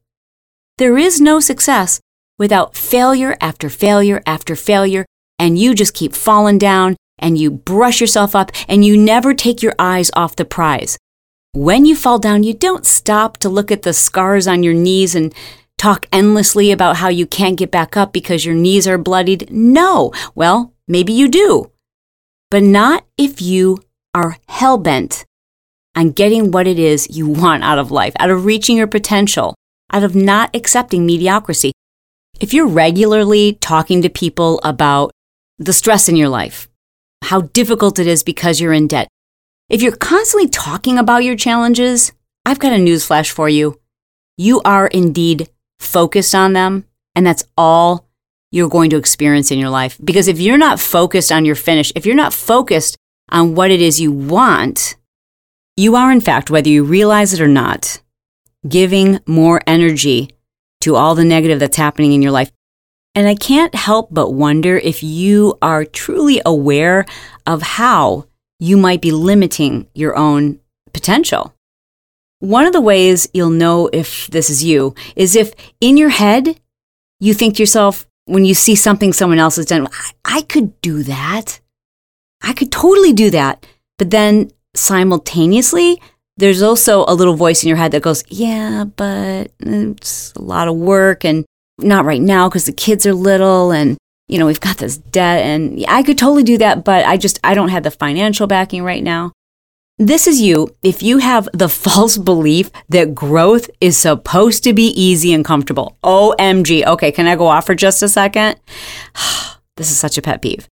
There 0.78 0.98
is 0.98 1.20
no 1.20 1.40
success 1.40 2.00
without 2.38 2.76
failure 2.76 3.36
after 3.42 3.70
failure 3.70 4.22
after 4.28 4.56
failure, 4.56 5.06
and 5.40 5.58
you 5.58 5.74
just 5.74 5.94
keep 5.94 6.14
falling 6.14 6.58
down 6.58 6.96
and 7.20 7.38
you 7.38 7.52
brush 7.52 8.00
yourself 8.02 8.36
up 8.36 8.52
and 8.68 8.86
you 8.86 8.98
never 8.98 9.34
take 9.34 9.62
your 9.62 9.74
eyes 9.80 10.12
off 10.14 10.36
the 10.36 10.46
prize. 10.46 10.98
When 11.54 11.86
you 11.86 11.96
fall 11.96 12.20
down, 12.20 12.44
you 12.44 12.54
don't 12.54 12.86
stop 12.86 13.38
to 13.38 13.50
look 13.50 13.72
at 13.72 13.82
the 13.82 13.94
scars 13.94 14.48
on 14.48 14.64
your 14.64 14.74
knees 14.74 15.16
and 15.16 15.34
talk 15.78 16.06
endlessly 16.12 16.72
about 16.72 16.98
how 16.98 17.08
you 17.10 17.26
can't 17.26 17.58
get 17.58 17.72
back 17.72 17.98
up 17.98 18.14
because 18.14 18.46
your 18.46 18.56
knees 18.56 18.88
are 18.88 18.98
bloodied. 18.98 19.50
No. 19.52 20.12
Well, 20.36 20.74
maybe 20.88 21.14
you 21.14 21.28
do. 21.28 21.72
But 22.52 22.64
not 22.64 23.06
if 23.18 23.42
you 23.42 23.80
are 24.14 24.38
hell 24.48 24.78
bent 24.78 25.26
on 25.96 26.12
getting 26.12 26.52
what 26.52 26.68
it 26.68 26.78
is 26.78 27.08
you 27.10 27.28
want 27.28 27.64
out 27.64 27.80
of 27.80 27.92
life, 27.92 28.14
out 28.20 28.30
of 28.30 28.46
reaching 28.46 28.78
your 28.78 28.88
potential. 28.88 29.56
out 29.92 30.04
of 30.04 30.16
not 30.16 30.56
accepting 30.56 31.06
mediocrity. 31.06 31.72
If 32.40 32.54
you're 32.54 32.68
regularly 32.68 33.54
talking 33.54 34.02
to 34.02 34.10
people 34.10 34.60
about 34.64 35.12
the 35.58 35.74
stress 35.74 36.08
in 36.08 36.16
your 36.16 36.30
life, 36.30 36.67
how 37.28 37.42
difficult 37.42 38.00
it 38.00 38.08
is 38.08 38.24
because 38.24 38.62
you're 38.62 38.72
in 38.72 38.88
debt, 38.88 39.10
if 39.70 39.82
you're 39.82 39.96
constantly 39.96 40.48
talking 40.48 40.98
about 40.98 41.26
your 41.26 41.36
challenges, 41.36 42.14
I've 42.46 42.60
got 42.60 42.72
a 42.72 42.78
newsflash 42.78 43.32
for 43.32 43.50
you. 43.50 43.82
You 44.38 44.62
are 44.64 44.88
indeed 44.88 45.50
focused 45.78 46.34
on 46.34 46.54
them, 46.54 46.86
and 47.16 47.28
that's 47.28 47.44
all 47.58 48.08
you're 48.50 48.70
going 48.70 48.90
to 48.92 48.98
experience 48.98 49.52
in 49.52 49.60
your 49.60 49.70
life. 49.70 50.00
Because 50.02 50.30
if 50.30 50.40
you're 50.40 50.58
not 50.58 50.80
focused 50.80 51.30
on 51.30 51.44
your 51.44 51.56
finish, 51.56 51.92
if 51.98 52.06
you're 52.06 52.16
not 52.16 52.34
focused 52.34 52.96
on 53.30 53.56
what 53.56 53.72
it 53.72 53.82
is 53.82 54.00
you 54.00 54.14
want, 54.14 54.96
you 55.76 55.98
are, 55.98 56.14
in 56.14 56.22
fact, 56.22 56.50
whether 56.50 56.70
you 56.70 56.86
realize 56.86 57.34
it 57.34 57.42
or 57.42 57.48
not, 57.50 58.02
giving 58.70 59.20
more 59.28 59.62
energy 59.68 60.30
to 60.80 60.96
all 60.96 61.14
the 61.14 61.26
negative 61.26 61.60
that's 61.60 61.76
happening 61.76 62.14
in 62.14 62.22
your 62.22 62.32
life. 62.32 62.52
And 63.18 63.28
I 63.28 63.34
can't 63.34 63.74
help 63.74 64.10
but 64.12 64.30
wonder 64.30 64.78
if 64.78 65.02
you 65.02 65.58
are 65.60 65.84
truly 65.84 66.40
aware 66.46 67.04
of 67.48 67.64
how 67.64 68.28
you 68.60 68.78
might 68.78 69.02
be 69.02 69.10
limiting 69.10 69.88
your 69.96 70.16
own 70.16 70.60
potential. 70.94 71.56
One 72.42 72.68
of 72.68 72.74
the 72.74 72.80
ways 72.80 73.28
you'll 73.34 73.50
know 73.50 73.90
if 73.92 74.28
this 74.28 74.52
is 74.52 74.64
you 74.64 74.94
is 75.16 75.36
if 75.36 75.56
in 75.82 75.98
your 75.98 76.10
head 76.10 76.60
you 77.20 77.34
think 77.34 77.56
to 77.56 77.64
yourself, 77.64 78.06
when 78.26 78.46
you 78.46 78.54
see 78.54 78.76
something 78.76 79.12
someone 79.12 79.40
else 79.40 79.56
has 79.56 79.66
done, 79.66 79.88
I, 79.88 80.12
I 80.38 80.42
could 80.42 80.80
do 80.82 81.02
that. 81.02 81.60
I 82.44 82.54
could 82.54 82.72
totally 82.72 83.14
do 83.14 83.32
that. 83.32 83.66
But 83.98 84.12
then 84.12 84.52
simultaneously, 84.76 86.00
there's 86.38 86.62
also 86.62 87.04
a 87.08 87.16
little 87.16 87.36
voice 87.36 87.64
in 87.64 87.68
your 87.68 87.78
head 87.78 87.94
that 87.94 88.04
goes, 88.04 88.24
Yeah, 88.28 88.84
but 88.84 89.58
mm, 89.58 89.98
it's 89.98 90.34
a 90.34 90.42
lot 90.44 90.68
of 90.68 90.76
work 90.76 91.26
and 91.26 91.48
not 91.80 92.06
right 92.06 92.22
now 92.22 92.50
because 92.50 92.66
the 92.66 92.72
kids 92.72 93.06
are 93.06 93.14
little 93.14 93.72
and 93.72 93.98
you 94.28 94.38
know, 94.38 94.46
we've 94.46 94.60
got 94.60 94.78
this 94.78 94.98
debt 94.98 95.44
and 95.44 95.86
I 95.88 96.04
could 96.04 96.18
totally 96.18 96.44
do 96.44 96.58
that, 96.58 96.84
but 96.84 97.06
I 97.06 97.18
just 97.18 97.40
I 97.44 97.54
don't 97.54 97.70
have 97.70 97.84
the 97.84 97.92
financial 97.92 98.46
backing 98.46 98.84
right 98.84 99.04
now. 99.04 99.32
This 99.98 100.28
is 100.28 100.42
you 100.42 100.76
if 100.84 101.02
you 101.02 101.20
have 101.20 101.48
the 101.54 101.70
false 101.86 102.18
belief 102.18 102.70
that 102.90 103.16
growth 103.16 103.70
is 103.82 103.98
supposed 103.98 104.64
to 104.66 104.74
be 104.74 104.88
easy 104.90 105.34
and 105.34 105.46
comfortable. 105.46 105.98
OMG. 106.04 106.86
Okay, 106.86 107.12
can 107.12 107.28
I 107.28 107.36
go 107.36 107.48
off 107.48 107.66
for 107.66 107.76
just 107.76 108.04
a 108.04 108.10
second? 108.10 108.60
this 109.78 109.90
is 109.90 109.98
such 109.98 110.18
a 110.18 110.22
pet 110.22 110.42
peeve. 110.42 110.68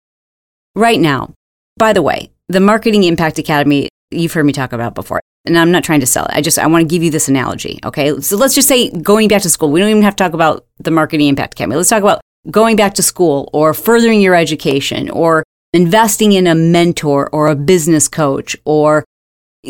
Right 0.76 1.00
now, 1.00 1.34
by 1.78 1.94
the 1.94 2.02
way, 2.02 2.32
the 2.50 2.60
Marketing 2.60 3.04
Impact 3.04 3.38
Academy, 3.38 3.90
you've 4.10 4.34
heard 4.34 4.46
me 4.46 4.54
talk 4.54 4.74
about 4.74 4.96
before. 4.96 5.22
And 5.46 5.58
I'm 5.58 5.72
not 5.72 5.84
trying 5.84 6.00
to 6.00 6.06
sell 6.06 6.26
it. 6.26 6.32
I 6.34 6.42
just 6.42 6.58
I 6.58 6.68
want 6.68 6.84
to 6.84 6.94
give 6.94 7.04
you 7.04 7.12
this 7.12 7.28
analogy, 7.28 7.80
okay? 7.84 8.20
So 8.22 8.38
let's 8.38 8.56
just 8.56 8.68
say 8.68 8.90
going 8.90 9.28
back 9.28 9.42
to 9.42 9.50
school. 9.50 9.72
We 9.72 9.80
don't 9.80 9.90
even 9.90 10.04
have 10.04 10.16
to 10.16 10.24
talk 10.24 10.34
about 10.34 10.66
the 10.80 10.92
Marketing 10.92 11.28
Impact 11.28 11.54
Academy. 11.54 11.76
Let's 11.76 11.90
talk 11.90 12.02
about 12.02 12.22
going 12.50 12.76
back 12.76 12.94
to 12.96 13.04
school 13.04 13.50
or 13.54 13.74
furthering 13.74 14.22
your 14.22 14.36
education 14.36 15.10
or 15.10 15.44
investing 15.74 16.32
in 16.32 16.48
a 16.48 16.56
mentor 16.56 17.30
or 17.32 17.48
a 17.48 17.56
business 17.56 18.08
coach 18.08 18.56
or 18.64 19.04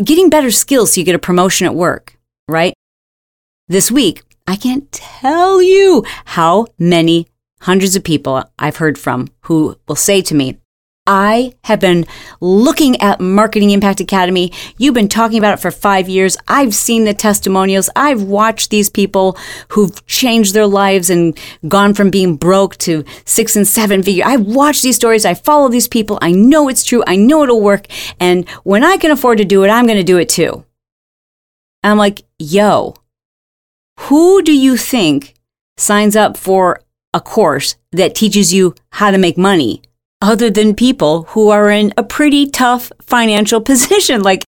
getting 0.04 0.30
better 0.30 0.52
skills 0.52 0.94
so 0.94 1.00
you 1.00 1.06
get 1.06 1.16
a 1.16 1.20
promotion 1.20 1.66
at 1.66 1.76
work, 1.76 2.18
right? 2.48 2.74
This 3.68 3.90
week, 3.90 4.24
I 4.48 4.56
can't 4.56 4.92
tell 4.92 5.62
you 5.62 6.04
how 6.26 6.68
many 6.78 7.28
hundreds 7.62 7.96
of 7.96 8.04
people 8.04 8.44
I've 8.60 8.78
heard 8.78 8.98
from 8.98 9.30
who 9.42 9.78
will 9.88 9.96
say 9.96 10.22
to 10.22 10.36
me, 10.36 10.58
I 11.06 11.54
have 11.66 11.82
been 11.82 12.06
looking 12.40 13.00
at 13.02 13.20
Marketing 13.20 13.72
Impact 13.72 14.00
Academy. 14.00 14.54
You've 14.78 14.94
been 14.94 15.10
talking 15.10 15.38
about 15.38 15.56
it 15.56 15.62
for 15.62 15.70
five 15.70 16.08
years. 16.08 16.38
I've 16.48 16.74
seen 16.74 17.04
the 17.04 17.14
testimonials. 17.14 17.90
I've 17.94 18.24
watched 18.24 18.70
these 18.70 18.90
people 18.90 19.38
who've 19.70 20.06
changed 20.06 20.54
their 20.54 20.66
lives 20.66 21.10
and 21.10 21.38
gone 21.68 21.94
from 21.94 22.10
being 22.10 22.38
broke 22.38 22.78
to 22.78 23.04
six 23.26 23.58
and 23.58 23.68
seven 23.68 24.02
figure. 24.02 24.24
I've 24.26 24.46
watched 24.46 24.82
these 24.82 24.96
stories. 24.96 25.26
I 25.26 25.34
follow 25.34 25.68
these 25.68 25.90
people. 25.90 26.20
I 26.22 26.32
know 26.32 26.70
it's 26.70 26.86
true. 26.86 27.04
I 27.06 27.18
know 27.18 27.44
it'll 27.44 27.60
work. 27.60 27.88
And 28.22 28.48
when 28.64 28.86
I 28.86 28.96
can 28.96 29.12
afford 29.12 29.40
to 29.40 29.46
do 29.46 29.66
it, 29.66 29.70
I'm 29.70 29.86
going 29.86 29.98
to 29.98 30.04
do 30.04 30.18
it 30.18 30.30
too. 30.30 30.66
I'm 31.84 31.98
like, 31.98 32.22
yo, 32.40 32.96
who 34.00 34.42
do 34.42 34.58
you 34.58 34.78
think 34.78 35.34
signs 35.76 36.16
up 36.16 36.38
for 36.38 36.80
a 37.14 37.20
course 37.20 37.76
that 37.92 38.16
teaches 38.16 38.54
you 38.54 38.74
how 38.92 39.12
to 39.12 39.18
make 39.18 39.38
money? 39.38 39.82
Other 40.24 40.50
than 40.50 40.74
people 40.74 41.24
who 41.24 41.50
are 41.50 41.70
in 41.70 41.94
a 41.98 42.04
pretty 42.04 42.50
tough 42.50 42.92
financial 43.02 43.60
position. 43.62 44.24
Like 44.24 44.46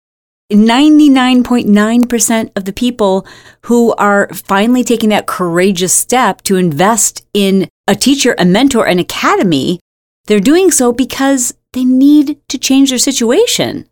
99.9% 0.52 2.52
of 2.56 2.66
the 2.66 2.74
people 2.74 3.26
who 3.64 3.94
are 3.96 4.32
finally 4.34 4.84
taking 4.84 5.10
that 5.10 5.26
courageous 5.26 5.94
step 5.94 6.44
to 6.44 6.58
invest 6.58 7.26
in 7.34 7.68
a 7.88 7.96
teacher, 7.96 8.36
a 8.38 8.46
mentor, 8.46 8.86
an 8.86 9.00
academy, 9.00 9.80
they're 10.26 10.40
doing 10.40 10.70
so 10.70 10.94
because 10.94 11.56
they 11.74 11.84
need 11.84 12.40
to 12.50 12.60
change 12.60 12.92
their 12.92 13.00
situation. 13.00 13.90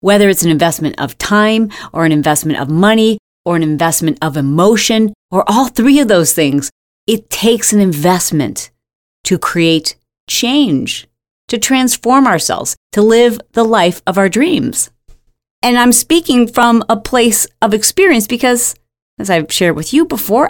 Whether 0.00 0.30
it's 0.30 0.44
an 0.44 0.50
investment 0.50 0.98
of 0.98 1.18
time 1.18 1.70
or 1.92 2.06
an 2.06 2.12
investment 2.12 2.58
of 2.58 2.70
money 2.70 3.18
or 3.44 3.56
an 3.56 3.62
investment 3.62 4.16
of 4.22 4.36
emotion 4.36 5.12
or 5.30 5.44
all 5.46 5.66
three 5.66 6.00
of 6.00 6.08
those 6.08 6.32
things, 6.32 6.70
it 7.06 7.28
takes 7.28 7.72
an 7.72 7.80
investment 7.80 8.70
to 9.24 9.38
create 9.38 9.96
change 10.28 11.07
to 11.48 11.58
transform 11.58 12.26
ourselves, 12.26 12.76
to 12.92 13.02
live 13.02 13.40
the 13.52 13.64
life 13.64 14.00
of 14.06 14.16
our 14.16 14.28
dreams. 14.28 14.90
And 15.62 15.76
I'm 15.76 15.92
speaking 15.92 16.46
from 16.46 16.84
a 16.88 16.96
place 16.96 17.46
of 17.60 17.74
experience 17.74 18.26
because, 18.26 18.74
as 19.18 19.28
I've 19.28 19.52
shared 19.52 19.76
with 19.76 19.92
you 19.92 20.04
before, 20.04 20.48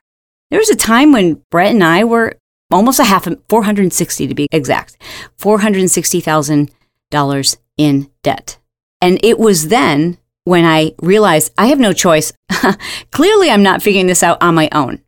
there 0.51 0.61
was 0.61 0.71
a 0.71 0.77
time 0.77 1.13
when 1.13 1.43
Brett 1.51 1.73
and 1.73 1.83
I 1.83 2.05
were 2.05 2.37
almost 2.71 3.01
a 3.01 3.05
half, 3.05 3.27
460 3.49 4.27
to 4.27 4.35
be 4.35 4.49
exact, 4.53 4.99
$460,000 5.39 7.57
in 7.79 8.11
debt. 8.23 8.59
And 9.01 9.19
it 9.25 9.39
was 9.39 9.69
then 9.69 10.19
when 10.45 10.65
I 10.65 10.95
realized 11.01 11.53
I 11.57 11.67
have 11.67 11.79
no 11.79 11.93
choice. 11.93 12.33
Clearly, 13.11 13.51
I'm 13.51 13.63
not 13.63 13.83
figuring 13.83 14.07
this 14.07 14.23
out 14.23 14.43
on 14.43 14.55
my 14.55 14.69
own. 14.73 15.03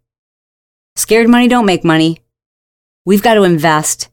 Scared 0.97 1.29
money 1.29 1.49
don't 1.49 1.67
make 1.67 1.85
money. 1.85 2.21
We've 3.07 3.23
got 3.23 3.35
to 3.35 3.43
invest 3.43 4.09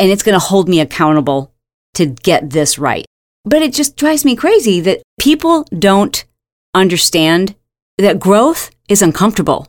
and 0.00 0.10
it's 0.10 0.22
going 0.22 0.34
to 0.34 0.44
hold 0.44 0.68
me 0.68 0.80
accountable 0.80 1.52
to 1.94 2.06
get 2.06 2.50
this 2.50 2.78
right. 2.78 3.04
But 3.44 3.62
it 3.62 3.74
just 3.74 3.96
drives 3.96 4.24
me 4.24 4.34
crazy 4.34 4.80
that 4.80 5.02
people 5.20 5.64
don't 5.78 6.24
understand 6.74 7.54
that 7.98 8.18
growth 8.18 8.70
is 8.88 9.02
uncomfortable. 9.02 9.68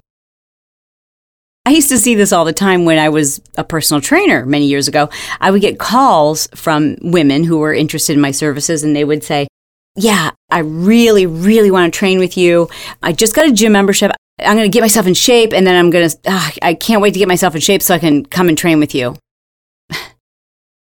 I 1.66 1.72
used 1.72 1.90
to 1.90 1.98
see 1.98 2.16
this 2.16 2.32
all 2.32 2.46
the 2.46 2.54
time 2.54 2.86
when 2.86 2.98
I 2.98 3.10
was 3.10 3.42
a 3.58 3.64
personal 3.64 4.02
trainer 4.02 4.46
many 4.46 4.66
years 4.66 4.88
ago. 4.88 5.10
I 5.40 5.52
would 5.52 5.62
get 5.62 5.78
calls 5.78 6.48
from 6.56 6.96
women 7.02 7.44
who 7.44 7.60
were 7.60 7.74
interested 7.74 8.14
in 8.14 8.22
my 8.22 8.32
services 8.32 8.84
and 8.84 8.96
they 8.96 9.04
would 9.04 9.24
say, 9.24 9.48
Yeah, 9.96 10.32
I 10.50 10.60
really, 10.60 11.26
really 11.26 11.70
want 11.70 11.94
to 11.94 11.98
train 11.98 12.20
with 12.20 12.38
you. 12.38 12.70
I 13.04 13.12
just 13.12 13.36
got 13.36 13.48
a 13.48 13.52
gym 13.52 13.74
membership. 13.74 14.12
I'm 14.40 14.58
going 14.58 14.70
to 14.72 14.74
get 14.76 14.82
myself 14.82 15.06
in 15.06 15.14
shape 15.14 15.54
and 15.54 15.68
then 15.68 15.76
I'm 15.76 15.92
going 15.92 16.10
to, 16.10 16.18
uh, 16.26 16.50
I 16.62 16.74
can't 16.74 17.02
wait 17.02 17.14
to 17.14 17.20
get 17.20 17.28
myself 17.28 17.54
in 17.54 17.62
shape 17.62 17.82
so 17.84 17.94
I 17.94 18.00
can 18.00 18.26
come 18.26 18.50
and 18.50 18.58
train 18.58 18.80
with 18.80 18.96
you. 18.96 19.16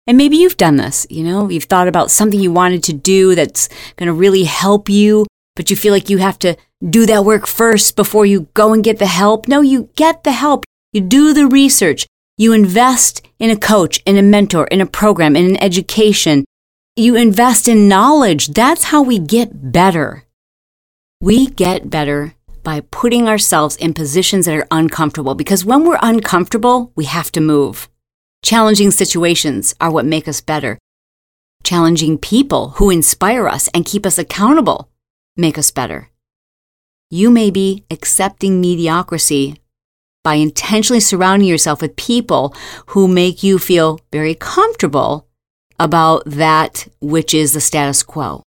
And 0.07 0.17
maybe 0.17 0.37
you've 0.37 0.57
done 0.57 0.77
this, 0.77 1.05
you 1.09 1.21
know, 1.21 1.49
you've 1.49 1.65
thought 1.65 1.89
about 1.89 2.11
something 2.11 2.39
you 2.39 2.51
wanted 2.51 2.81
to 2.83 2.93
do 2.93 3.35
that's 3.35 3.67
going 3.97 4.07
to 4.07 4.13
really 4.13 4.45
help 4.45 4.87
you, 4.87 5.25
but 5.55 5.69
you 5.69 5.75
feel 5.75 5.93
like 5.93 6.09
you 6.09 6.17
have 6.19 6.39
to 6.39 6.55
do 6.89 7.05
that 7.05 7.25
work 7.25 7.45
first 7.45 7.97
before 7.97 8.25
you 8.25 8.47
go 8.53 8.73
and 8.73 8.85
get 8.85 8.99
the 8.99 9.05
help. 9.07 9.49
No, 9.49 9.59
you 9.61 9.89
get 9.95 10.23
the 10.23 10.31
help. 10.31 10.63
You 10.93 11.01
do 11.01 11.33
the 11.33 11.45
research. 11.47 12.07
You 12.37 12.53
invest 12.53 13.27
in 13.37 13.49
a 13.49 13.57
coach, 13.57 14.01
in 14.05 14.15
a 14.17 14.21
mentor, 14.21 14.67
in 14.67 14.79
a 14.79 14.85
program, 14.85 15.35
in 15.35 15.45
an 15.45 15.61
education. 15.61 16.45
You 16.95 17.15
invest 17.15 17.67
in 17.67 17.89
knowledge. 17.89 18.47
That's 18.47 18.85
how 18.85 19.01
we 19.01 19.19
get 19.19 19.71
better. 19.71 20.23
We 21.19 21.47
get 21.47 21.89
better 21.89 22.35
by 22.63 22.81
putting 22.91 23.27
ourselves 23.27 23.75
in 23.75 23.93
positions 23.93 24.45
that 24.45 24.55
are 24.55 24.67
uncomfortable 24.71 25.35
because 25.35 25.65
when 25.65 25.83
we're 25.83 25.99
uncomfortable, 26.01 26.91
we 26.95 27.05
have 27.05 27.31
to 27.33 27.41
move. 27.41 27.89
Challenging 28.43 28.91
situations 28.91 29.73
are 29.82 29.91
what 29.91 30.06
make 30.06 30.28
us 30.28 30.41
better. 30.41 30.78
Challenging 31.63 32.17
people 32.17 32.69
who 32.78 32.89
inspire 32.89 33.47
us 33.47 33.67
and 33.73 33.86
keep 33.86 34.06
us 34.06 34.17
accountable 34.17 34.89
make 35.36 35.58
us 35.58 35.71
better. 35.71 36.10
You 37.10 37.30
may 37.30 37.52
be 37.52 37.84
accepting 37.89 38.62
mediocrity 38.62 39.62
by 40.23 40.36
intentionally 40.36 41.00
surrounding 41.00 41.47
yourself 41.47 41.82
with 41.82 41.95
people 41.95 42.54
who 42.88 43.08
make 43.08 43.43
you 43.43 43.60
feel 43.60 44.00
very 44.12 44.36
comfortable 44.36 45.28
about 45.80 46.23
that 46.26 46.88
which 47.00 47.34
is 47.34 47.54
the 47.54 47.62
status 47.62 48.04
quo 48.04 48.43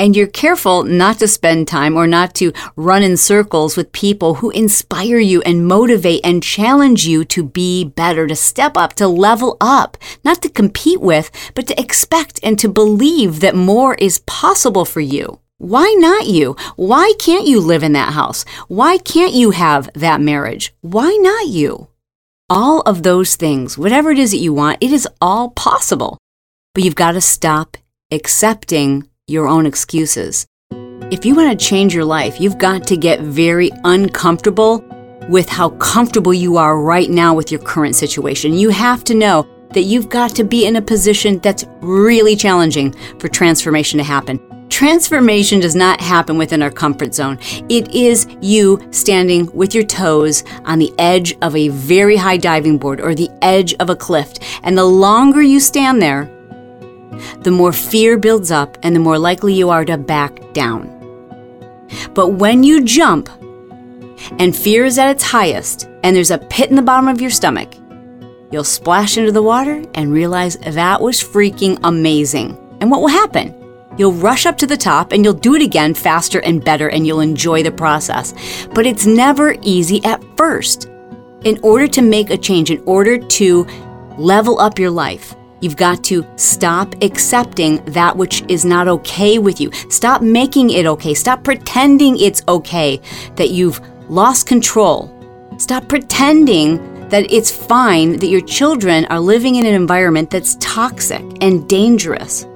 and 0.00 0.16
you're 0.16 0.26
careful 0.26 0.82
not 0.82 1.18
to 1.18 1.28
spend 1.28 1.68
time 1.68 1.94
or 1.94 2.06
not 2.06 2.34
to 2.34 2.54
run 2.74 3.02
in 3.02 3.18
circles 3.18 3.76
with 3.76 3.92
people 3.92 4.36
who 4.36 4.48
inspire 4.48 5.18
you 5.18 5.42
and 5.42 5.66
motivate 5.66 6.22
and 6.24 6.42
challenge 6.42 7.06
you 7.06 7.22
to 7.26 7.42
be 7.42 7.84
better, 7.84 8.26
to 8.26 8.34
step 8.34 8.78
up, 8.78 8.94
to 8.94 9.06
level 9.06 9.58
up, 9.60 9.98
not 10.24 10.40
to 10.40 10.48
compete 10.48 11.02
with, 11.02 11.30
but 11.54 11.66
to 11.66 11.78
expect 11.78 12.40
and 12.42 12.58
to 12.58 12.66
believe 12.66 13.40
that 13.40 13.54
more 13.54 13.94
is 13.96 14.20
possible 14.20 14.86
for 14.86 15.00
you. 15.02 15.38
Why 15.58 15.94
not 15.98 16.26
you? 16.26 16.56
Why 16.76 17.12
can't 17.18 17.46
you 17.46 17.60
live 17.60 17.82
in 17.82 17.92
that 17.92 18.14
house? 18.14 18.46
Why 18.68 18.96
can't 18.96 19.34
you 19.34 19.50
have 19.50 19.90
that 19.92 20.22
marriage? 20.22 20.74
Why 20.80 21.14
not 21.20 21.48
you? 21.48 21.88
All 22.48 22.80
of 22.86 23.02
those 23.02 23.36
things, 23.36 23.76
whatever 23.76 24.10
it 24.10 24.18
is 24.18 24.30
that 24.30 24.38
you 24.38 24.54
want, 24.54 24.78
it 24.80 24.92
is 24.94 25.06
all 25.20 25.50
possible. 25.50 26.16
But 26.74 26.84
you've 26.84 26.94
got 26.94 27.12
to 27.12 27.20
stop 27.20 27.76
accepting 28.10 29.09
your 29.30 29.46
own 29.46 29.64
excuses. 29.64 30.46
If 31.10 31.24
you 31.24 31.34
want 31.34 31.58
to 31.58 31.66
change 31.66 31.94
your 31.94 32.04
life, 32.04 32.40
you've 32.40 32.58
got 32.58 32.86
to 32.88 32.96
get 32.96 33.20
very 33.20 33.70
uncomfortable 33.84 34.84
with 35.28 35.48
how 35.48 35.70
comfortable 35.70 36.34
you 36.34 36.56
are 36.56 36.80
right 36.80 37.08
now 37.08 37.34
with 37.34 37.50
your 37.50 37.60
current 37.60 37.94
situation. 37.94 38.54
You 38.54 38.70
have 38.70 39.04
to 39.04 39.14
know 39.14 39.46
that 39.70 39.82
you've 39.82 40.08
got 40.08 40.34
to 40.36 40.44
be 40.44 40.66
in 40.66 40.76
a 40.76 40.82
position 40.82 41.38
that's 41.38 41.64
really 41.80 42.34
challenging 42.34 42.92
for 43.18 43.28
transformation 43.28 43.98
to 43.98 44.04
happen. 44.04 44.40
Transformation 44.68 45.60
does 45.60 45.74
not 45.74 46.00
happen 46.00 46.38
within 46.38 46.62
our 46.62 46.70
comfort 46.70 47.14
zone. 47.14 47.38
It 47.68 47.92
is 47.94 48.26
you 48.40 48.80
standing 48.92 49.46
with 49.52 49.74
your 49.74 49.84
toes 49.84 50.42
on 50.64 50.78
the 50.78 50.92
edge 50.98 51.36
of 51.42 51.54
a 51.54 51.68
very 51.68 52.16
high 52.16 52.36
diving 52.36 52.78
board 52.78 53.00
or 53.00 53.14
the 53.14 53.28
edge 53.42 53.74
of 53.74 53.90
a 53.90 53.96
cliff. 53.96 54.32
And 54.62 54.78
the 54.78 54.84
longer 54.84 55.42
you 55.42 55.60
stand 55.60 56.00
there, 56.00 56.30
the 57.40 57.50
more 57.50 57.72
fear 57.72 58.18
builds 58.18 58.50
up 58.50 58.78
and 58.82 58.94
the 58.94 59.00
more 59.00 59.18
likely 59.18 59.54
you 59.54 59.70
are 59.70 59.84
to 59.84 59.96
back 59.96 60.52
down. 60.52 60.88
But 62.14 62.34
when 62.34 62.62
you 62.62 62.84
jump 62.84 63.28
and 64.38 64.54
fear 64.54 64.84
is 64.84 64.98
at 64.98 65.10
its 65.10 65.24
highest 65.24 65.88
and 66.02 66.14
there's 66.14 66.30
a 66.30 66.38
pit 66.38 66.70
in 66.70 66.76
the 66.76 66.82
bottom 66.82 67.08
of 67.08 67.20
your 67.20 67.30
stomach, 67.30 67.74
you'll 68.50 68.64
splash 68.64 69.16
into 69.16 69.32
the 69.32 69.42
water 69.42 69.84
and 69.94 70.12
realize 70.12 70.56
that 70.58 71.00
was 71.00 71.22
freaking 71.22 71.78
amazing. 71.82 72.56
And 72.80 72.90
what 72.90 73.00
will 73.00 73.08
happen? 73.08 73.54
You'll 73.98 74.12
rush 74.12 74.46
up 74.46 74.56
to 74.58 74.66
the 74.66 74.76
top 74.76 75.12
and 75.12 75.24
you'll 75.24 75.34
do 75.34 75.54
it 75.54 75.62
again 75.62 75.94
faster 75.94 76.40
and 76.40 76.64
better 76.64 76.88
and 76.88 77.06
you'll 77.06 77.20
enjoy 77.20 77.62
the 77.62 77.72
process. 77.72 78.34
But 78.72 78.86
it's 78.86 79.04
never 79.04 79.56
easy 79.62 80.02
at 80.04 80.22
first. 80.36 80.86
In 81.44 81.58
order 81.62 81.88
to 81.88 82.02
make 82.02 82.30
a 82.30 82.36
change, 82.36 82.70
in 82.70 82.82
order 82.86 83.18
to 83.18 83.66
level 84.16 84.60
up 84.60 84.78
your 84.78 84.90
life, 84.90 85.34
You've 85.60 85.76
got 85.76 86.02
to 86.04 86.26
stop 86.36 86.94
accepting 87.02 87.84
that 87.86 88.16
which 88.16 88.42
is 88.48 88.64
not 88.64 88.88
okay 88.88 89.38
with 89.38 89.60
you. 89.60 89.70
Stop 89.90 90.22
making 90.22 90.70
it 90.70 90.86
okay. 90.86 91.14
Stop 91.14 91.44
pretending 91.44 92.18
it's 92.18 92.42
okay 92.48 93.00
that 93.36 93.50
you've 93.50 93.80
lost 94.08 94.46
control. 94.46 95.14
Stop 95.58 95.88
pretending 95.88 97.08
that 97.10 97.30
it's 97.30 97.50
fine 97.50 98.16
that 98.18 98.28
your 98.28 98.40
children 98.40 99.04
are 99.06 99.20
living 99.20 99.56
in 99.56 99.66
an 99.66 99.74
environment 99.74 100.30
that's 100.30 100.56
toxic 100.60 101.22
and 101.42 101.68
dangerous. 101.68 102.46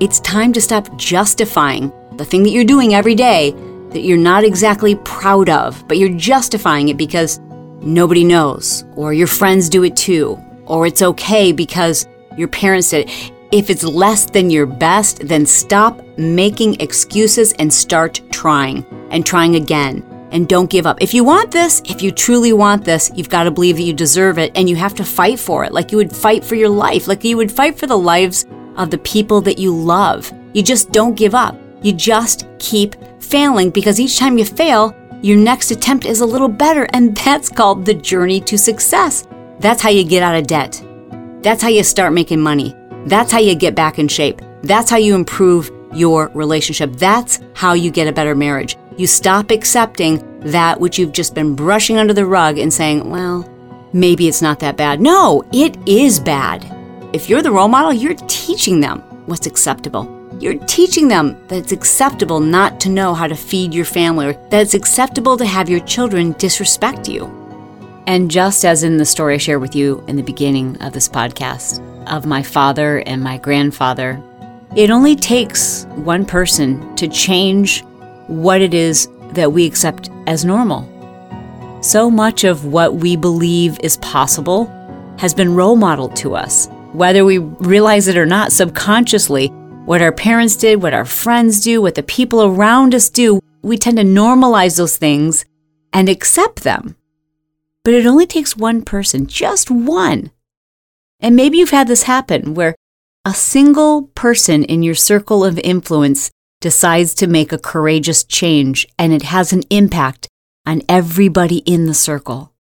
It's 0.00 0.20
time 0.20 0.52
to 0.52 0.60
stop 0.60 0.94
justifying 0.96 1.92
the 2.16 2.24
thing 2.24 2.42
that 2.42 2.50
you're 2.50 2.64
doing 2.64 2.94
every 2.94 3.14
day 3.14 3.52
that 3.90 4.02
you're 4.02 4.18
not 4.18 4.44
exactly 4.44 4.94
proud 4.96 5.48
of, 5.48 5.86
but 5.88 5.98
you're 5.98 6.16
justifying 6.16 6.88
it 6.88 6.96
because 6.96 7.40
nobody 7.80 8.24
knows, 8.24 8.84
or 8.94 9.12
your 9.12 9.26
friends 9.26 9.68
do 9.68 9.84
it 9.84 9.96
too, 9.96 10.38
or 10.66 10.86
it's 10.86 11.02
okay 11.02 11.50
because 11.50 12.06
your 12.36 12.48
parents 12.48 12.92
it. 12.92 13.10
If 13.52 13.68
it's 13.68 13.82
less 13.82 14.26
than 14.26 14.50
your 14.50 14.66
best, 14.66 15.26
then 15.26 15.44
stop 15.44 16.00
making 16.16 16.80
excuses 16.80 17.52
and 17.54 17.72
start 17.72 18.20
trying 18.30 18.86
and 19.10 19.26
trying 19.26 19.56
again. 19.56 20.04
And 20.30 20.48
don't 20.48 20.70
give 20.70 20.86
up. 20.86 21.02
If 21.02 21.12
you 21.12 21.24
want 21.24 21.50
this, 21.50 21.82
if 21.86 22.02
you 22.02 22.12
truly 22.12 22.52
want 22.52 22.84
this, 22.84 23.10
you've 23.16 23.28
got 23.28 23.44
to 23.44 23.50
believe 23.50 23.76
that 23.76 23.82
you 23.82 23.92
deserve 23.92 24.38
it 24.38 24.52
and 24.54 24.68
you 24.68 24.76
have 24.76 24.94
to 24.94 25.04
fight 25.04 25.40
for 25.40 25.64
it 25.64 25.72
like 25.72 25.90
you 25.90 25.98
would 25.98 26.14
fight 26.14 26.44
for 26.44 26.54
your 26.54 26.68
life, 26.68 27.08
like 27.08 27.24
you 27.24 27.36
would 27.36 27.50
fight 27.50 27.76
for 27.76 27.88
the 27.88 27.98
lives 27.98 28.46
of 28.76 28.90
the 28.90 28.98
people 28.98 29.40
that 29.40 29.58
you 29.58 29.74
love. 29.74 30.32
You 30.52 30.62
just 30.62 30.92
don't 30.92 31.16
give 31.16 31.34
up. 31.34 31.56
You 31.82 31.92
just 31.92 32.46
keep 32.60 32.94
failing 33.20 33.70
because 33.70 33.98
each 33.98 34.18
time 34.18 34.38
you 34.38 34.44
fail, 34.44 34.94
your 35.22 35.36
next 35.36 35.70
attempt 35.70 36.06
is 36.06 36.20
a 36.20 36.26
little 36.26 36.48
better. 36.48 36.86
And 36.92 37.16
that's 37.24 37.48
called 37.48 37.84
the 37.84 37.94
journey 37.94 38.40
to 38.42 38.56
success. 38.56 39.26
That's 39.58 39.82
how 39.82 39.90
you 39.90 40.04
get 40.04 40.22
out 40.22 40.36
of 40.36 40.46
debt. 40.46 40.82
That's 41.42 41.62
how 41.62 41.68
you 41.68 41.82
start 41.82 42.12
making 42.12 42.40
money. 42.40 42.76
That's 43.06 43.32
how 43.32 43.38
you 43.38 43.54
get 43.54 43.74
back 43.74 43.98
in 43.98 44.08
shape. 44.08 44.42
That's 44.62 44.90
how 44.90 44.98
you 44.98 45.14
improve 45.14 45.70
your 45.94 46.28
relationship. 46.34 46.92
That's 46.92 47.40
how 47.54 47.72
you 47.72 47.90
get 47.90 48.08
a 48.08 48.12
better 48.12 48.34
marriage. 48.34 48.76
You 48.98 49.06
stop 49.06 49.50
accepting 49.50 50.40
that 50.40 50.78
which 50.78 50.98
you've 50.98 51.12
just 51.12 51.34
been 51.34 51.56
brushing 51.56 51.96
under 51.96 52.12
the 52.12 52.26
rug 52.26 52.58
and 52.58 52.72
saying, 52.72 53.08
well, 53.08 53.48
maybe 53.94 54.28
it's 54.28 54.42
not 54.42 54.60
that 54.60 54.76
bad. 54.76 55.00
No, 55.00 55.42
it 55.52 55.76
is 55.88 56.20
bad. 56.20 56.66
If 57.14 57.30
you're 57.30 57.42
the 57.42 57.50
role 57.50 57.68
model, 57.68 57.94
you're 57.94 58.14
teaching 58.28 58.80
them 58.80 59.00
what's 59.26 59.46
acceptable. 59.46 60.16
You're 60.40 60.62
teaching 60.66 61.08
them 61.08 61.42
that 61.48 61.58
it's 61.58 61.72
acceptable 61.72 62.40
not 62.40 62.80
to 62.80 62.90
know 62.90 63.14
how 63.14 63.26
to 63.26 63.34
feed 63.34 63.72
your 63.72 63.84
family 63.86 64.26
or 64.26 64.32
that 64.50 64.60
it's 64.60 64.74
acceptable 64.74 65.36
to 65.38 65.46
have 65.46 65.70
your 65.70 65.80
children 65.80 66.32
disrespect 66.32 67.08
you. 67.08 67.39
And 68.06 68.30
just 68.30 68.64
as 68.64 68.82
in 68.82 68.96
the 68.96 69.04
story 69.04 69.34
I 69.34 69.38
shared 69.38 69.60
with 69.60 69.74
you 69.74 70.04
in 70.08 70.16
the 70.16 70.22
beginning 70.22 70.80
of 70.82 70.92
this 70.92 71.08
podcast 71.08 71.80
of 72.08 72.26
my 72.26 72.42
father 72.42 72.98
and 73.06 73.22
my 73.22 73.38
grandfather, 73.38 74.22
it 74.76 74.90
only 74.90 75.16
takes 75.16 75.84
one 75.96 76.24
person 76.24 76.94
to 76.96 77.08
change 77.08 77.84
what 78.26 78.60
it 78.60 78.74
is 78.74 79.08
that 79.32 79.52
we 79.52 79.66
accept 79.66 80.10
as 80.26 80.44
normal. 80.44 80.88
So 81.82 82.10
much 82.10 82.44
of 82.44 82.66
what 82.66 82.96
we 82.96 83.16
believe 83.16 83.78
is 83.80 83.96
possible 83.98 84.66
has 85.18 85.34
been 85.34 85.54
role 85.54 85.76
modeled 85.76 86.16
to 86.16 86.34
us 86.34 86.68
whether 86.92 87.24
we 87.24 87.38
realize 87.38 88.08
it 88.08 88.16
or 88.16 88.26
not, 88.26 88.52
subconsciously, 88.52 89.48
what 89.84 90.02
our 90.02 90.12
parents 90.12 90.56
did, 90.56 90.82
what 90.82 90.94
our 90.94 91.04
friends 91.04 91.60
do, 91.60 91.80
what 91.80 91.94
the 91.94 92.02
people 92.02 92.42
around 92.42 92.94
us 92.94 93.08
do, 93.08 93.40
we 93.62 93.78
tend 93.78 93.96
to 93.96 94.02
normalize 94.02 94.76
those 94.76 94.96
things 94.96 95.44
and 95.92 96.08
accept 96.08 96.62
them. 96.62 96.96
But 97.84 97.94
it 97.94 98.06
only 98.06 98.26
takes 98.26 98.56
one 98.56 98.82
person, 98.82 99.26
just 99.26 99.70
one. 99.70 100.30
And 101.20 101.36
maybe 101.36 101.58
you've 101.58 101.70
had 101.70 101.88
this 101.88 102.04
happen 102.04 102.54
where 102.54 102.74
a 103.24 103.34
single 103.34 104.04
person 104.14 104.64
in 104.64 104.82
your 104.82 104.94
circle 104.94 105.44
of 105.44 105.58
influence 105.58 106.30
decides 106.60 107.14
to 107.14 107.26
make 107.26 107.52
a 107.52 107.58
courageous 107.58 108.24
change 108.24 108.86
and 108.98 109.12
it 109.12 109.22
has 109.22 109.52
an 109.52 109.62
impact 109.70 110.28
on 110.66 110.82
everybody 110.88 111.58
in 111.58 111.86
the 111.86 111.94
circle. 111.94 112.52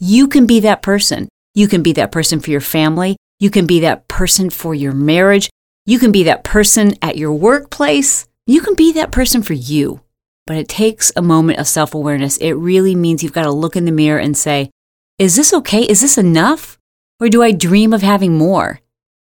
You 0.00 0.28
can 0.28 0.46
be 0.46 0.60
that 0.60 0.82
person. 0.82 1.28
You 1.54 1.68
can 1.68 1.82
be 1.82 1.92
that 1.92 2.12
person 2.12 2.40
for 2.40 2.50
your 2.50 2.60
family. 2.60 3.16
You 3.38 3.50
can 3.50 3.66
be 3.66 3.80
that 3.80 4.08
person 4.08 4.50
for 4.50 4.74
your 4.74 4.92
marriage. 4.92 5.50
You 5.86 5.98
can 5.98 6.12
be 6.12 6.22
that 6.24 6.44
person 6.44 6.94
at 7.02 7.16
your 7.16 7.32
workplace. 7.32 8.26
You 8.46 8.60
can 8.60 8.74
be 8.74 8.92
that 8.92 9.12
person 9.12 9.42
for 9.42 9.54
you. 9.54 10.00
But 10.48 10.56
it 10.56 10.66
takes 10.66 11.12
a 11.14 11.20
moment 11.20 11.58
of 11.58 11.68
self 11.68 11.94
awareness. 11.94 12.38
It 12.38 12.52
really 12.52 12.94
means 12.94 13.22
you've 13.22 13.34
got 13.34 13.42
to 13.42 13.50
look 13.50 13.76
in 13.76 13.84
the 13.84 13.92
mirror 13.92 14.18
and 14.18 14.34
say, 14.34 14.70
Is 15.18 15.36
this 15.36 15.52
okay? 15.52 15.82
Is 15.82 16.00
this 16.00 16.16
enough? 16.16 16.78
Or 17.20 17.28
do 17.28 17.42
I 17.42 17.52
dream 17.52 17.92
of 17.92 18.00
having 18.00 18.38
more? 18.38 18.80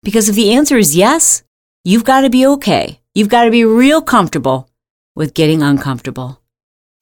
Because 0.02 0.30
if 0.30 0.35
the 0.35 0.50
answer 0.50 0.78
is 0.78 0.96
yes, 0.96 1.42
you've 1.85 2.06
got 2.06 2.22
to 2.22 2.30
be 2.30 2.46
okay. 2.46 3.00
You've 3.14 3.28
got 3.28 3.44
to 3.44 3.50
be 3.50 3.66
real 3.66 4.00
comfortable 4.00 4.70
with 5.14 5.35
getting 5.35 5.62
uncomfortable. 5.62 6.40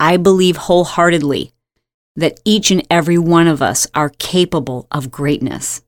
I 0.01 0.17
believe 0.17 0.57
wholeheartedly 0.57 1.53
that 2.17 2.41
each 2.45 2.73
and 2.73 2.85
every 2.91 3.19
one 3.19 3.47
of 3.47 3.63
us 3.63 3.87
are 3.95 4.09
capable 4.09 4.89
of 4.91 5.13
greatness. 5.13 5.83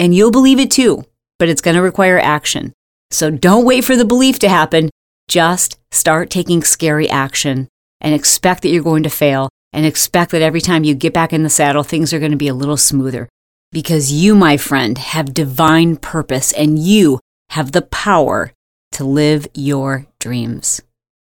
And 0.00 0.12
you'll 0.12 0.32
believe 0.32 0.58
it 0.58 0.72
too, 0.72 1.04
but 1.38 1.48
it's 1.48 1.60
going 1.60 1.76
to 1.76 1.82
require 1.82 2.18
action. 2.18 2.72
So 3.12 3.30
don't 3.30 3.64
wait 3.64 3.84
for 3.84 3.96
the 3.96 4.04
belief 4.04 4.40
to 4.40 4.48
happen. 4.48 4.90
Just 5.28 5.78
start 5.90 6.30
taking 6.30 6.62
scary 6.62 7.08
action 7.08 7.68
and 8.00 8.14
expect 8.14 8.62
that 8.62 8.70
you're 8.70 8.82
going 8.82 9.02
to 9.02 9.10
fail 9.10 9.50
and 9.72 9.84
expect 9.84 10.30
that 10.32 10.42
every 10.42 10.60
time 10.60 10.84
you 10.84 10.94
get 10.94 11.12
back 11.12 11.32
in 11.32 11.42
the 11.42 11.50
saddle, 11.50 11.82
things 11.82 12.12
are 12.12 12.18
going 12.18 12.30
to 12.30 12.36
be 12.36 12.48
a 12.48 12.54
little 12.54 12.76
smoother. 12.76 13.28
Because 13.70 14.10
you, 14.10 14.34
my 14.34 14.56
friend, 14.56 14.96
have 14.96 15.34
divine 15.34 15.98
purpose 15.98 16.52
and 16.52 16.78
you 16.78 17.20
have 17.50 17.72
the 17.72 17.82
power 17.82 18.52
to 18.92 19.04
live 19.04 19.46
your 19.52 20.06
dreams. 20.18 20.80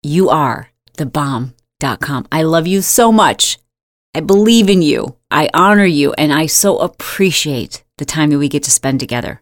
You 0.02 0.30
are 0.30 0.70
the 0.96 1.06
bomb.com. 1.06 2.28
I 2.32 2.44
love 2.44 2.68
you 2.68 2.82
so 2.82 3.12
much. 3.12 3.58
I 4.16 4.22
believe 4.22 4.70
in 4.70 4.82
you. 4.82 5.18
I 5.30 5.50
honor 5.54 5.86
you 5.86 6.14
and 6.14 6.34
I 6.34 6.46
so 6.46 6.80
appreciate 6.80 7.84
the 7.98 8.06
time 8.06 8.30
that 8.30 8.38
we 8.38 8.48
get 8.48 8.64
to 8.64 8.72
spend 8.72 9.00
together. 9.02 9.42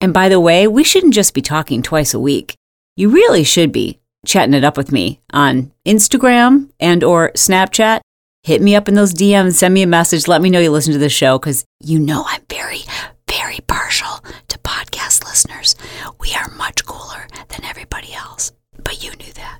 And 0.00 0.14
by 0.14 0.30
the 0.30 0.40
way, 0.40 0.66
we 0.66 0.84
shouldn't 0.84 1.14
just 1.14 1.34
be 1.34 1.42
talking 1.42 1.82
twice 1.82 2.14
a 2.14 2.20
week 2.20 2.56
you 2.96 3.08
really 3.10 3.44
should 3.44 3.72
be 3.72 4.00
chatting 4.26 4.54
it 4.54 4.64
up 4.64 4.76
with 4.76 4.92
me 4.92 5.20
on 5.32 5.72
Instagram 5.86 6.70
and 6.78 7.02
or 7.02 7.30
Snapchat. 7.32 8.00
Hit 8.42 8.62
me 8.62 8.74
up 8.74 8.88
in 8.88 8.94
those 8.94 9.12
DMs, 9.12 9.54
send 9.54 9.74
me 9.74 9.82
a 9.82 9.86
message, 9.86 10.26
let 10.26 10.40
me 10.40 10.50
know 10.50 10.60
you 10.60 10.70
listen 10.70 10.92
to 10.92 10.98
the 10.98 11.08
show 11.08 11.38
cuz 11.38 11.64
you 11.80 11.98
know 11.98 12.24
I'm 12.26 12.42
very 12.48 12.80
very 13.28 13.60
partial 13.66 14.24
to 14.48 14.58
podcast 14.58 15.24
listeners. 15.24 15.74
We 16.18 16.34
are 16.34 16.50
much 16.56 16.84
cooler 16.84 17.26
than 17.48 17.64
everybody 17.64 18.12
else, 18.12 18.52
but 18.82 19.02
you 19.04 19.10
knew 19.12 19.32
that. 19.34 19.59